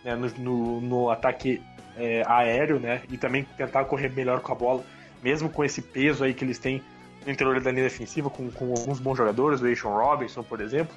[0.04, 0.16] né?
[0.16, 1.62] no, no, no ataque
[1.98, 3.02] é, aéreo, né?
[3.10, 4.84] E também tentar correr melhor com a bola,
[5.22, 6.82] mesmo com esse peso aí que eles têm
[7.26, 10.96] no interior da linha defensiva, com, com alguns bons jogadores, o Ashon Robinson, por exemplo.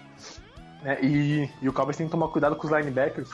[0.83, 0.99] Né?
[1.03, 3.31] E, e o Cowboys tem que tomar cuidado com os linebackers.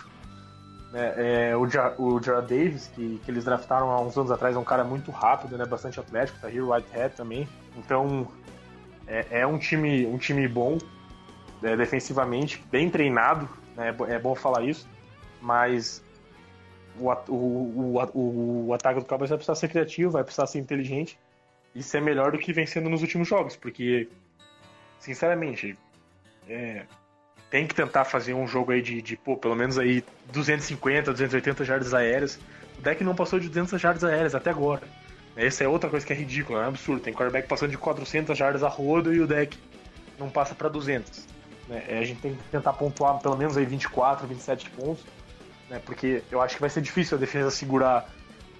[0.93, 1.15] Né?
[1.51, 4.65] É, o, Jar, o Davis, que, que eles draftaram há uns anos atrás, é um
[4.65, 5.67] cara muito rápido, né?
[5.67, 7.49] bastante atlético, tá o Whitehead também.
[7.77, 8.29] Então
[9.07, 10.79] é, é, um, time, um time bom
[11.63, 13.95] é, defensivamente, bem treinado, né?
[14.09, 14.89] é bom falar isso,
[15.43, 16.05] mas
[16.97, 21.19] o, o, o, o ataque do Cowboys vai precisar ser criativo, vai precisar ser inteligente
[21.75, 24.09] e ser melhor do que vencendo nos últimos jogos, porque,
[25.01, 25.77] sinceramente,
[26.49, 26.85] é,
[27.51, 31.65] tem que tentar fazer um jogo aí de, de pô, pelo menos aí 250, 280
[31.65, 32.39] jardas aéreas.
[32.79, 34.83] O deck não passou de 200 jardas aéreas até agora.
[35.37, 37.03] Essa é outra coisa que é ridícula, é absurdo.
[37.03, 39.59] Tem quarterback passando de 400 jardas a rodo e o deck
[40.19, 41.27] não passa para 200.
[41.69, 41.85] Né?
[41.89, 45.05] É, a gente tem que tentar pontuar pelo menos aí 24, 27 pontos,
[45.69, 45.81] né?
[45.85, 48.09] porque eu acho que vai ser difícil a defesa segurar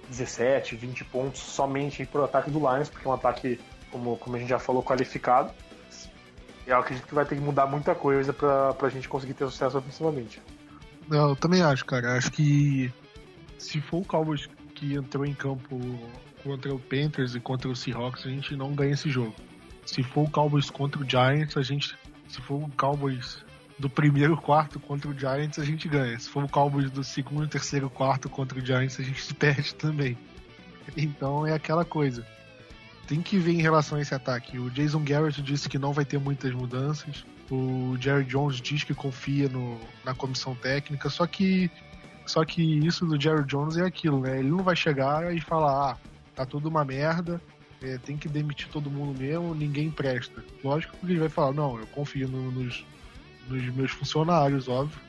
[0.09, 3.59] 17, 20 pontos somente pro ataque do Lions, porque é um ataque,
[3.91, 5.51] como, como a gente já falou, qualificado.
[6.65, 9.77] Eu acredito que vai ter que mudar muita coisa pra, pra gente conseguir ter sucesso
[9.77, 10.41] ofensivamente.
[11.09, 12.17] Eu também acho, cara.
[12.17, 12.91] Acho que
[13.57, 15.79] se for o Cowboys que entrou em campo
[16.43, 19.35] contra o Panthers e contra o Seahawks, a gente não ganha esse jogo.
[19.85, 21.95] Se for o Cowboys contra o Giants, a gente.
[22.27, 23.45] Se for o Cowboys
[23.77, 26.17] do primeiro quarto contra o Giants, a gente ganha.
[26.17, 30.17] Se for o Cowboys do segundo terceiro quarto contra o Giants, a gente perde também.
[30.95, 32.25] Então é aquela coisa.
[33.07, 34.57] Tem que ver em relação a esse ataque.
[34.57, 37.25] O Jason Garrett disse que não vai ter muitas mudanças.
[37.51, 41.69] O Jerry Jones diz que confia no, na comissão técnica, só que
[42.25, 44.39] só que isso do Jerry Jones é aquilo, né?
[44.39, 45.97] Ele não vai chegar e falar, ah,
[46.33, 47.39] tá tudo uma merda,
[47.83, 50.43] é, tem que demitir todo mundo mesmo, ninguém presta.
[50.63, 52.83] Lógico que ele vai falar, não, eu confio no, nos,
[53.47, 54.99] nos meus funcionários, óbvio.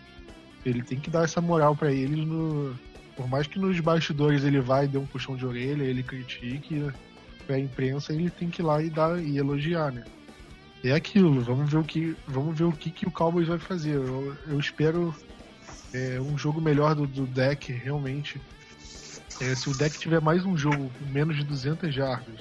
[0.64, 2.74] Ele tem que dar essa moral para eles no.
[3.16, 6.74] Por mais que nos bastidores ele vai e dê um puxão de orelha, ele critique,
[6.74, 6.92] né?
[7.46, 10.04] pra imprensa ele tem que ir lá e dar e elogiar, né?
[10.84, 13.94] É aquilo, vamos ver o que, vamos ver o que, que o Cowboys vai fazer.
[13.94, 15.14] Eu, eu espero
[15.92, 18.40] é, um jogo melhor do, do deck, realmente.
[19.40, 22.40] É, se o deck tiver mais um jogo menos de 200 jardas,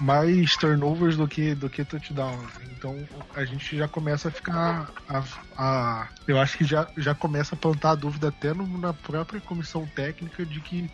[0.00, 2.50] mais turnovers do que, do que touchdowns.
[2.72, 2.96] Então
[3.34, 4.90] a gente já começa a ficar.
[5.08, 5.22] A,
[5.56, 9.40] a, eu acho que já, já começa a plantar a dúvida até no, na própria
[9.40, 10.90] comissão técnica de que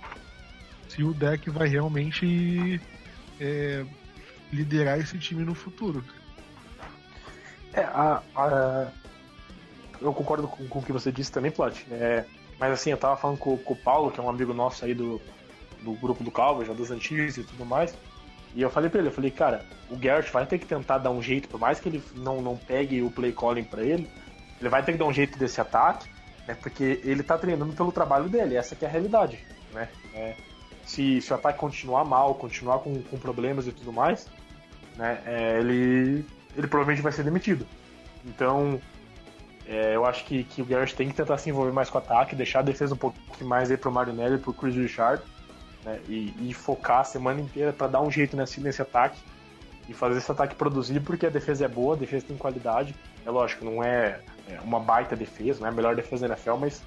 [0.88, 2.80] se o deck vai realmente
[3.40, 3.84] é,
[4.52, 6.02] liderar esse time no futuro.
[7.72, 8.88] É, a, a,
[10.00, 11.86] eu concordo com, com, o que você disse também, Plot.
[11.92, 12.24] É,
[12.58, 14.94] mas assim, eu tava falando com, com, o Paulo, que é um amigo nosso aí
[14.94, 15.20] do,
[15.82, 17.94] do grupo do Calvo, já dos antigos e tudo mais.
[18.56, 21.10] E eu falei pra ele, eu falei, cara, o Garrett vai ter que tentar dar
[21.10, 24.10] um jeito, por mais que ele não, não pegue o play calling pra ele,
[24.58, 26.08] ele vai ter que dar um jeito desse ataque,
[26.48, 26.56] né?
[26.62, 29.38] Porque ele tá treinando pelo trabalho dele, essa é a realidade,
[29.74, 29.90] né?
[30.14, 30.34] É,
[30.86, 34.26] se, se o ataque continuar mal, continuar com, com problemas e tudo mais,
[34.96, 35.20] né?
[35.26, 36.24] É, ele,
[36.56, 37.66] ele provavelmente vai ser demitido.
[38.24, 38.80] Então,
[39.66, 42.00] é, eu acho que, que o Garrett tem que tentar se envolver mais com o
[42.00, 45.22] ataque, deixar a defesa um pouco mais aí pro Marinelli e pro Chris Richard
[45.86, 49.18] né, e, e, focar a semana inteira para dar um jeito nesse, nesse ataque
[49.88, 52.92] e fazer esse ataque produzir, porque a defesa é boa, a defesa tem qualidade.
[53.24, 56.56] É lógico, não é, é uma baita defesa, não é a melhor defesa da NFL,
[56.56, 56.82] mas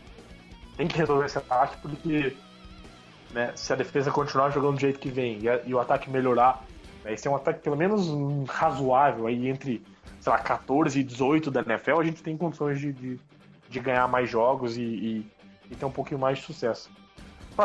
[0.76, 2.36] tem que resolver esse ataque, porque
[3.32, 6.10] né, se a defesa continuar jogando do jeito que vem e, a, e o ataque
[6.10, 6.66] melhorar,
[7.06, 8.10] né, esse é um ataque pelo menos
[8.50, 9.82] razoável aí entre,
[10.20, 13.20] sei lá, 14 e 18 da NFL, a gente tem condições de, de,
[13.70, 15.32] de ganhar mais jogos e, e,
[15.72, 16.92] e ter um pouquinho mais de sucesso.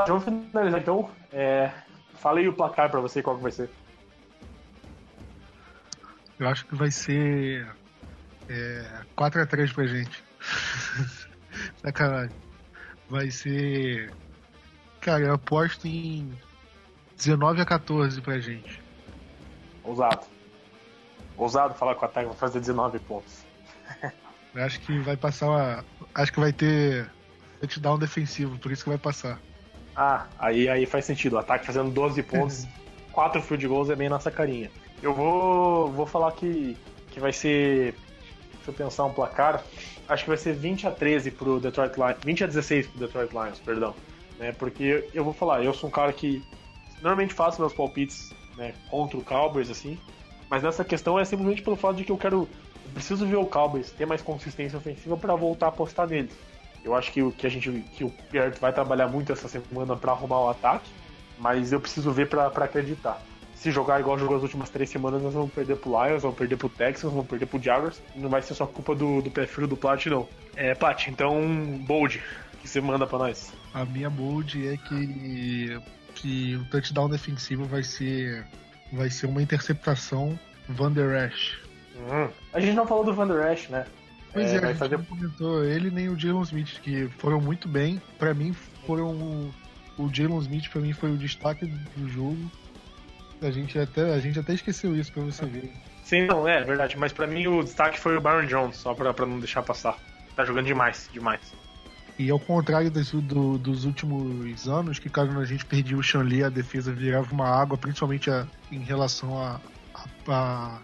[0.09, 1.09] Vamos finalizar então.
[1.33, 1.71] É,
[2.15, 3.71] falei o placar para você, qual que vai ser?
[6.39, 7.67] Eu acho que vai ser
[8.49, 10.25] é, 4x3 pra gente.
[11.81, 12.37] Sacanagem.
[13.09, 14.13] Vai ser.
[15.01, 16.37] Cara, eu aposto em
[17.17, 18.83] 19 a 14 pra gente.
[19.85, 20.27] Ousado.
[21.37, 23.45] Ousado falar que o ataque vai fazer 19 pontos.
[24.55, 25.85] eu acho que vai passar uma.
[26.15, 27.09] Acho que vai ter
[27.61, 29.39] touchdown defensivo, por isso que vai passar.
[29.97, 31.35] Ah, aí, aí faz sentido.
[31.35, 32.67] O ataque fazendo 12 pontos,
[33.13, 34.71] 4 field goals é bem nossa carinha.
[35.03, 36.77] Eu vou, vou falar que,
[37.11, 37.95] que vai ser.
[38.55, 39.63] Deixa eu pensar um placar.
[40.09, 42.17] Acho que vai ser 20 a 13 pro Detroit Lions.
[42.25, 43.95] 20 a 16 pro Detroit Lions, perdão.
[44.39, 46.43] Né, porque eu vou falar, eu sou um cara que
[47.01, 49.99] normalmente faço meus palpites né, contra o Cowboys, assim.
[50.51, 52.49] Mas nessa questão é simplesmente pelo fato de que eu quero.
[52.85, 56.33] Eu preciso ver o Cowboys ter mais consistência ofensiva para voltar a apostar neles.
[56.85, 59.97] Eu acho que o que a gente que o Pierre vai trabalhar muito essa semana
[59.97, 60.91] para arrumar o ataque,
[61.39, 63.21] mas eu preciso ver para acreditar.
[63.55, 66.57] Se jogar igual jogou as últimas três semanas, nós vamos perder pro Lions, vamos perder
[66.57, 68.03] pro Texans, vamos perder pro Jaguars.
[68.15, 70.29] Não vai ser só culpa do, do perfil do Plat, não.
[70.55, 71.41] É, Plat, então,
[71.87, 72.23] bold,
[72.61, 73.53] que você manda para nós?
[73.73, 75.81] A minha bold é que,
[76.15, 78.47] que o touchdown defensivo vai ser,
[78.93, 81.59] vai ser uma interceptação Van Der Esch.
[81.97, 82.29] Hum.
[82.53, 83.87] A gente não falou do Van Der Esch, né?
[84.35, 84.99] Pois é, é a fazer...
[84.99, 88.03] comentou ele nem o Jalen Smith, que foram muito bem.
[88.19, 88.53] Para mim,
[88.87, 89.51] foram.
[89.97, 91.67] O Jalen Smith, para mim, foi o destaque
[91.97, 92.51] do jogo.
[93.41, 95.73] A gente até, a gente até esqueceu isso, pra você ver.
[96.03, 96.99] Sim, não, é verdade.
[96.99, 99.97] Mas para mim, o destaque foi o Byron Jones, só pra, pra não deixar passar.
[100.35, 101.55] Tá jogando demais, demais.
[102.19, 106.45] E ao contrário dos, do, dos últimos anos, que quando a gente perdia o Shanli,
[106.45, 109.61] a defesa virava uma água, principalmente a, em relação a,
[110.29, 110.79] a,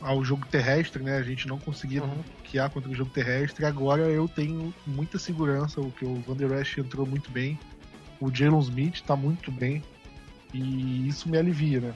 [0.00, 1.16] ao jogo terrestre, né?
[1.16, 2.22] A gente não conseguia uhum.
[2.50, 3.64] guiar contra o jogo terrestre.
[3.64, 7.58] Agora eu tenho muita segurança, o que o Van Der Esch entrou muito bem.
[8.20, 9.82] O Jalen Smith tá muito bem.
[10.54, 11.94] E isso me alivia, né?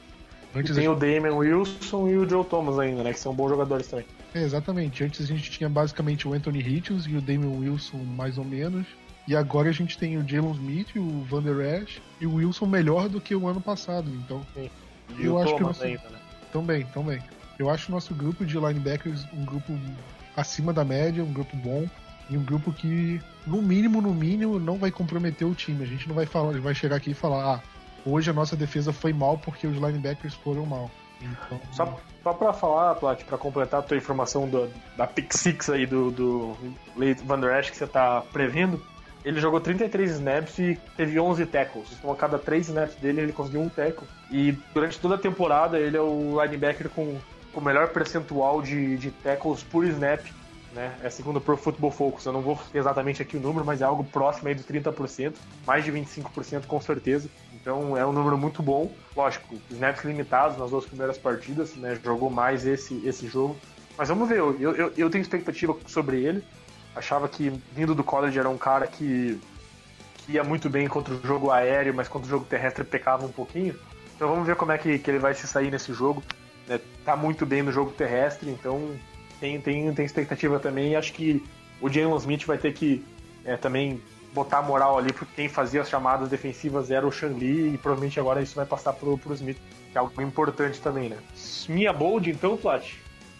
[0.54, 0.92] Antes e tem gente...
[0.92, 3.12] o Damian Wilson e o Joe Thomas ainda, né?
[3.12, 4.04] Que são bons jogadores também.
[4.34, 5.04] É, exatamente.
[5.04, 8.86] Antes a gente tinha basicamente o Anthony Hitchens e o Damian Wilson mais ou menos.
[9.28, 12.66] E agora a gente tem o Jalen Smith, o Van Der Esch e o Wilson
[12.66, 14.10] melhor do que o ano passado.
[14.10, 14.68] Então, Sim.
[15.18, 15.84] E eu acho Thomas que nosso...
[15.84, 16.18] ainda, né?
[16.52, 17.20] Também, também.
[17.60, 19.78] Eu acho o nosso grupo de linebackers um grupo
[20.34, 21.86] acima da média, um grupo bom
[22.30, 25.84] e um grupo que, no mínimo, no mínimo, não vai comprometer o time.
[25.84, 27.60] A gente não vai falar, vai chegar aqui e falar, ah,
[28.06, 30.90] hoje a nossa defesa foi mal porque os linebackers foram mal.
[31.20, 31.60] Então...
[31.70, 35.34] Só, só pra falar, Plat, pra completar a tua informação do, da pick
[35.68, 36.56] aí do, do
[37.26, 38.82] Van Der Esch que você tá prevendo,
[39.22, 41.88] ele jogou 33 snaps e teve 11 tackles.
[41.98, 44.08] Então, a cada 3 snaps dele, ele conseguiu um tackle.
[44.30, 47.18] E durante toda a temporada, ele é o linebacker com
[47.54, 50.24] o melhor percentual de, de tackles por snap.
[50.72, 50.96] Né?
[51.02, 52.24] É segundo o Pro Football Focus.
[52.24, 55.34] Eu não vou exatamente aqui o número, mas é algo próximo aí dos 30%.
[55.66, 57.28] Mais de 25% com certeza.
[57.54, 58.92] Então é um número muito bom.
[59.16, 61.98] Lógico, snaps limitados nas duas primeiras partidas, né?
[62.02, 63.56] Jogou mais esse, esse jogo.
[63.98, 66.42] Mas vamos ver, eu, eu, eu tenho expectativa sobre ele.
[66.94, 69.40] Achava que vindo do college era um cara que,
[70.18, 73.32] que ia muito bem contra o jogo aéreo, mas contra o jogo terrestre pecava um
[73.32, 73.78] pouquinho.
[74.16, 76.22] Então vamos ver como é que, que ele vai se sair nesse jogo.
[76.70, 76.80] Né?
[77.04, 78.94] Tá muito bem no jogo terrestre, então
[79.40, 80.94] tem, tem, tem expectativa também.
[80.94, 81.44] Acho que
[81.80, 83.04] o Jalen Smith vai ter que
[83.44, 84.00] é, também
[84.32, 88.40] botar moral ali, porque quem fazia as chamadas defensivas era o Shanli, e provavelmente agora
[88.40, 89.58] isso vai passar pro, pro Smith,
[89.90, 91.18] que é algo importante também, né?
[91.68, 92.86] Minha bold, então, Plat?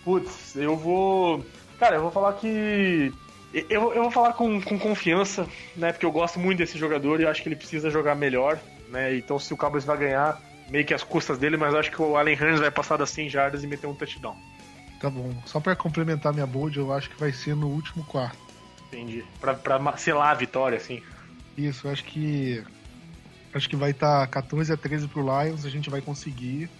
[0.04, 1.44] Putz, eu vou.
[1.78, 3.12] Cara, eu vou falar que
[3.52, 5.92] eu, eu vou falar com, com confiança, né?
[5.92, 8.58] Porque eu gosto muito desse jogador e acho que ele precisa jogar melhor,
[8.88, 9.16] né?
[9.16, 12.16] Então se o Cowboys vai ganhar, meio que as custas dele, mas acho que o
[12.16, 14.36] Allen Hurns vai passar das 100 jardas e meter um touchdown.
[15.00, 15.34] Tá bom.
[15.44, 18.38] Só para complementar minha bold, eu acho que vai ser no último quarto.
[18.86, 19.24] Entendi.
[19.40, 21.02] Pra, pra selar a vitória, assim.
[21.56, 22.62] Isso, acho que.
[23.52, 26.70] Acho que vai estar tá 14 a 13 pro Lions, a gente vai conseguir.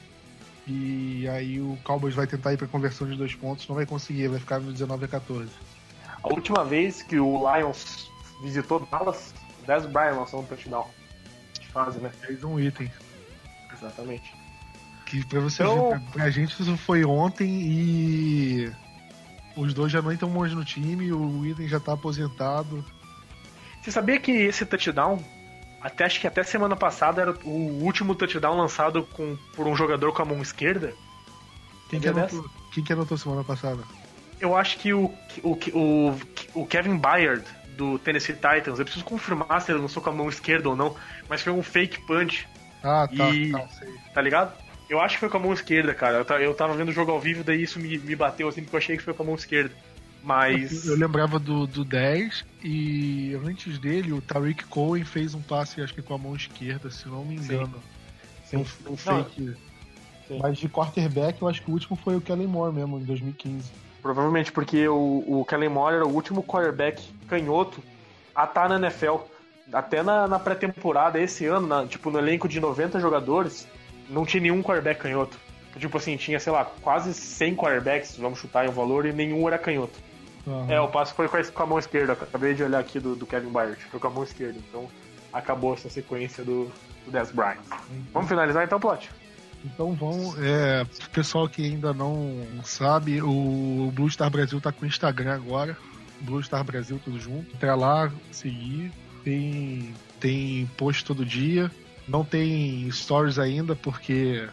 [0.67, 4.29] E aí o Cowboys vai tentar ir pra conversão de dois pontos, não vai conseguir,
[4.29, 5.51] vai ficar no 19 a 14.
[6.23, 8.09] A última vez que o Lions
[8.43, 10.87] visitou Dallas, o Dez Bryant lançou um touchdown
[11.59, 12.11] de fase, né?
[12.21, 12.91] Fez um item.
[13.81, 14.35] Exatamente.
[15.07, 15.91] Que pra você então...
[15.91, 18.73] ver, pra gente isso foi ontem e
[19.57, 22.85] os dois já não estão mais no time, o item já tá aposentado.
[23.83, 25.25] Você sabia que esse touchdown,
[25.81, 30.13] até acho que até semana passada, era o último touchdown lançado com, por um jogador
[30.13, 30.93] com a mão esquerda?
[31.89, 33.83] Quem que, anotou, quem que anotou semana passada?
[34.41, 35.13] eu acho que o,
[35.43, 36.21] o, o,
[36.55, 37.45] o Kevin Byard
[37.77, 40.97] do Tennessee Titans, eu preciso confirmar se ele lançou com a mão esquerda ou não,
[41.29, 42.49] mas foi um fake punch.
[42.83, 43.31] Ah, tá.
[43.31, 43.69] E, tá,
[44.15, 44.55] tá ligado?
[44.89, 46.27] Eu acho que foi com a mão esquerda, cara.
[46.41, 48.79] Eu tava vendo o jogo ao vivo, daí isso me, me bateu assim, porque eu
[48.79, 49.75] achei que foi com a mão esquerda.
[50.23, 50.87] Mas.
[50.87, 55.95] Eu lembrava do, do 10 e antes dele o Tariq Cohen fez um passe, acho
[55.95, 57.83] que com a mão esquerda, se não me engano.
[58.45, 58.65] Sim.
[58.65, 58.83] Sim.
[58.89, 59.57] Um, um fake.
[60.29, 60.39] Não.
[60.39, 63.71] Mas de quarterback, eu acho que o último foi o Kellen Moore mesmo, em 2015.
[64.03, 67.83] Provavelmente porque o, o Kellen Moore era o último quarterback canhoto
[68.35, 69.17] a estar tá na NFL.
[69.73, 73.67] Até na, na pré-temporada, esse ano, na, tipo, no elenco de 90 jogadores,
[74.09, 75.39] não tinha nenhum quarterback canhoto.
[75.79, 79.47] Tipo assim, tinha, sei lá, quase 100 quarterbacks, vamos chutar em um valor, e nenhum
[79.47, 79.99] era canhoto.
[80.47, 80.71] Uhum.
[80.71, 82.15] É, o passo foi com a mão esquerda.
[82.15, 83.77] Acabei de olhar aqui do, do Kevin Byard.
[83.91, 84.59] Foi com a mão esquerda.
[84.59, 84.89] Então,
[85.33, 86.71] acabou essa sequência do,
[87.05, 87.59] do Des Bryant.
[88.13, 89.11] Vamos finalizar então, Plot?
[89.65, 90.35] Então vão.
[90.39, 95.77] É, pessoal que ainda não sabe, o Blue Star Brasil tá com o Instagram agora.
[96.21, 97.55] Blue Star Brasil tudo junto.
[97.55, 98.91] Entra lá, seguir.
[99.25, 101.71] Tem, tem post todo dia.
[102.09, 104.49] Não tem stories ainda, porque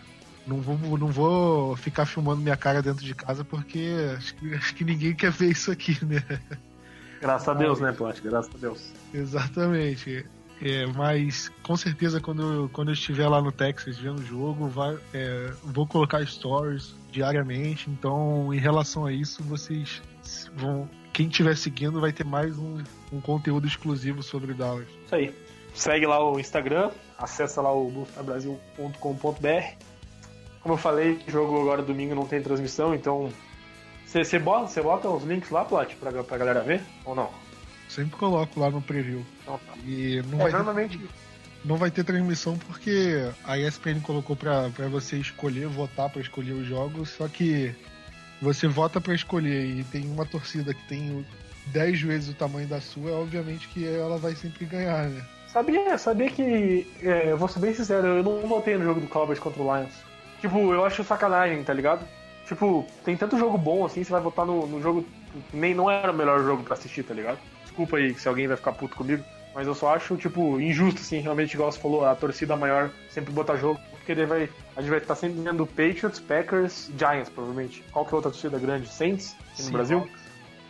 [0.46, 4.76] não vou, não vou ficar filmando minha cara dentro de casa, porque acho que, acho
[4.76, 6.24] que ninguém quer ver isso aqui, né?
[7.20, 8.22] Graças a Deus, né, Plot?
[8.22, 8.94] Graças a Deus.
[9.14, 10.26] Exatamente.
[10.62, 14.68] É, mas com certeza quando eu, quando eu estiver lá no Texas vendo o jogo,
[14.68, 17.90] vai, é, vou colocar stories diariamente.
[17.90, 20.02] Então, em relação a isso, vocês
[20.56, 20.90] vão.
[21.18, 22.78] Quem estiver seguindo vai ter mais um,
[23.12, 24.88] um conteúdo exclusivo sobre Dallas.
[25.04, 25.36] Isso aí.
[25.74, 29.84] Segue lá o Instagram, acessa lá o bustabrasil.com.br.
[30.62, 33.34] Como eu falei, o jogo agora domingo não tem transmissão, então
[34.06, 37.32] você bota, bota os links lá, Plat, pra, pra galera ver ou não?
[37.90, 39.26] Sempre coloco lá no preview.
[39.42, 39.74] Então, tá.
[39.84, 41.00] E não é, vai normalmente...
[41.00, 41.10] ter,
[41.66, 46.68] não vai ter transmissão porque a ESPN colocou para você escolher, votar para escolher os
[46.68, 47.74] jogos, só que
[48.42, 51.26] você vota para escolher e tem uma torcida que tem
[51.68, 55.24] 10 vezes o tamanho da sua, obviamente que ela vai sempre ganhar, né?
[55.48, 56.88] Sabia, sabia que.
[57.02, 59.76] É, eu vou ser bem sincero, eu não votei no jogo do Cowboys contra o
[59.76, 59.94] Lions.
[60.42, 62.06] Tipo, eu acho sacanagem, tá ligado?
[62.48, 65.06] Tipo, tem tanto jogo bom assim, você vai votar no, no jogo
[65.54, 67.40] nem não era o melhor jogo para assistir, tá ligado?
[67.64, 69.24] Desculpa aí se alguém vai ficar puto comigo,
[69.54, 73.34] mas eu só acho, tipo, injusto, assim, realmente, igual você falou, a torcida maior sempre
[73.34, 77.84] botar jogo, porque daí vai, a gente vai estar sempre vendo Patriots, Packers, Giants, provavelmente.
[77.92, 78.88] Qual que é outra torcida grande?
[78.88, 80.10] Saints, aqui no Brasil?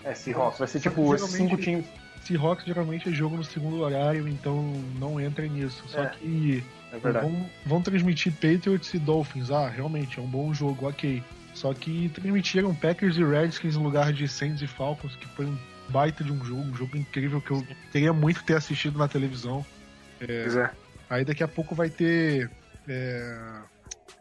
[0.04, 0.58] É, Seahawks.
[0.58, 1.86] Vai ser, tipo, esses cinco times.
[2.24, 5.84] Seahawks geralmente é jogo no segundo horário, então não entra nisso.
[5.88, 6.08] Só É.
[6.08, 7.28] que É verdade.
[7.28, 9.52] vão, vão transmitir Patriots e Dolphins.
[9.52, 11.22] Ah, realmente, é um bom jogo, ok.
[11.54, 15.56] Só que transmitiram Packers e Redskins no lugar de Saints e Falcons, que foi um
[15.90, 19.64] baita de um jogo, um jogo incrível que eu queria muito ter assistido na televisão.
[20.18, 20.72] Pois é.
[21.10, 22.50] Aí daqui a pouco vai ter
[22.88, 23.62] é,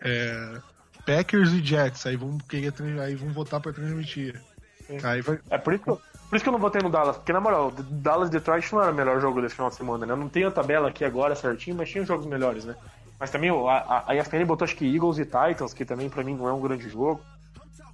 [0.02, 0.58] é,
[1.04, 4.40] Packers e Jets, aí vão querer aí vão votar pra transmitir.
[4.86, 4.98] Sim.
[5.02, 7.16] Aí vai, É por isso, que eu, por isso que eu não votei no Dallas,
[7.16, 10.06] porque na moral, Dallas e Detroit não era o melhor jogo desse final de semana,
[10.06, 10.12] né?
[10.12, 12.76] Eu não tenho a tabela aqui agora certinho, mas tinha jogos melhores, né?
[13.18, 16.34] Mas também a, a ESPN botou acho que Eagles e Titans, que também pra mim
[16.34, 17.20] não é um grande jogo.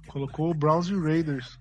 [0.07, 1.57] colocou o Browns e Raiders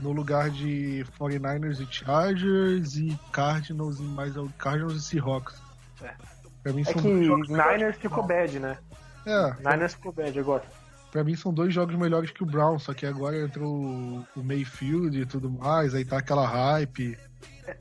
[0.00, 5.60] no lugar de 49ers e Chargers e Cardinals e mais Cardinals e Seahawks.
[6.02, 6.14] É.
[6.62, 8.78] Pra mim É são que dois jogos Niners melhores que o ficou bad, né?
[9.26, 10.64] É, Niners ficou bad agora.
[11.10, 15.20] pra mim são dois jogos melhores que o Browns, só que agora entrou o Mayfield
[15.20, 17.18] e tudo mais, aí tá aquela hype.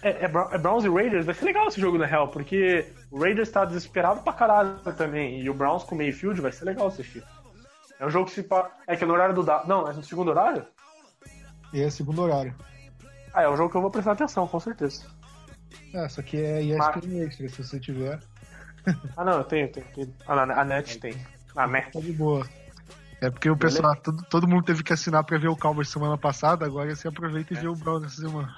[0.03, 2.85] É, é Bra- é Browns e Raiders, vai ser legal esse jogo na real, porque
[3.09, 6.65] o Raiders tá desesperado pra caralho também, e o Browns com o Mayfield vai ser
[6.65, 7.23] legal assistir.
[7.99, 8.47] É um jogo que se.
[8.87, 9.43] É que é no horário do.
[9.43, 9.63] Da...
[9.65, 10.65] Não, é no segundo horário?
[11.73, 12.55] É segundo horário.
[13.33, 15.03] Ah, é um jogo que eu vou prestar atenção, com certeza.
[15.93, 18.19] É, só que é ESPN Extra, se você tiver,
[19.17, 19.85] Ah, não, eu tenho, tenho.
[19.93, 20.13] tenho.
[20.27, 21.15] Ah, na- a net tem.
[21.55, 21.91] A net.
[21.91, 22.47] tá de boa.
[23.21, 26.17] É porque o pessoal, todo, todo mundo teve que assinar pra ver o Cowboys semana
[26.17, 28.55] passada, agora você aproveita e vê o Browns essa semana.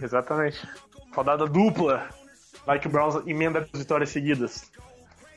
[0.00, 0.68] Exatamente.
[1.14, 2.06] Rodada dupla.
[2.66, 4.70] Vai que o Browns emenda as vitórias seguidas.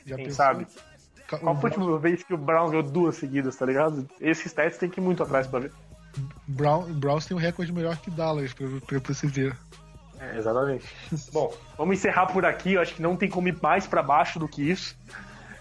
[0.04, 0.36] Já Quem pensou?
[0.44, 0.66] sabe?
[1.26, 4.06] Ca- Qual foi a última vez que o Browns ganhou duas seguidas, tá ligado?
[4.20, 5.72] Esses stats tem que ir muito atrás pra ver.
[6.46, 9.56] Brown, Browns tem um recorde melhor que Dallas, pra, pra você ver.
[10.22, 10.86] É, exatamente.
[11.32, 12.74] Bom, vamos encerrar por aqui.
[12.74, 14.96] Eu acho que não tem como ir mais pra baixo do que isso.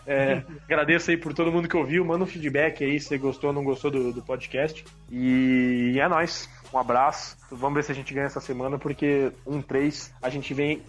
[0.06, 2.06] É, agradeço aí por todo mundo que ouviu.
[2.06, 4.86] Manda um feedback aí se gostou ou não gostou do, do podcast.
[5.10, 6.48] E é nóis.
[6.72, 7.36] Um abraço.
[7.50, 10.84] Vamos ver se a gente ganha essa semana, porque um 3 a gente vem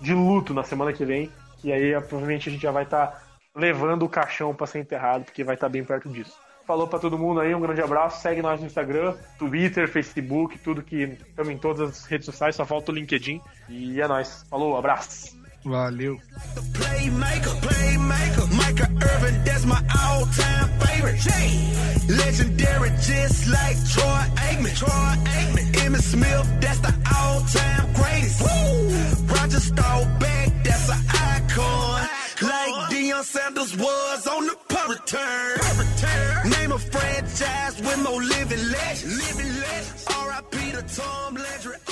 [0.00, 1.30] de luto na semana que vem.
[1.62, 3.22] E aí provavelmente a gente já vai estar
[3.54, 6.36] levando o caixão pra ser enterrado, porque vai estar bem perto disso.
[6.68, 8.20] Falou pra todo mundo aí, um grande abraço.
[8.20, 12.66] Segue nós no Instagram, Twitter, Facebook, tudo que estamos em todas as redes sociais, só
[12.66, 13.40] falta o LinkedIn.
[13.70, 14.44] E é nóis.
[14.50, 15.34] Falou, abraço.
[15.64, 16.20] Valeu.
[16.74, 21.24] Playmaker, playmaker, Micah Irvin, that's my all-time favorite.
[22.06, 24.74] Legendary, just like Troy Aikman.
[24.76, 28.42] Troy Aikman, Emmitt Smith, that's the all-time greatest.
[28.42, 29.26] Woo!
[29.34, 32.08] Roger Staubach, that's an icon.
[32.42, 36.50] Like Deion Sanders was on the return.
[36.50, 39.18] Name a franchise with more living legends.
[39.18, 40.06] Living legends.
[40.08, 40.72] R.I.P.
[40.72, 41.87] to Tom Landry.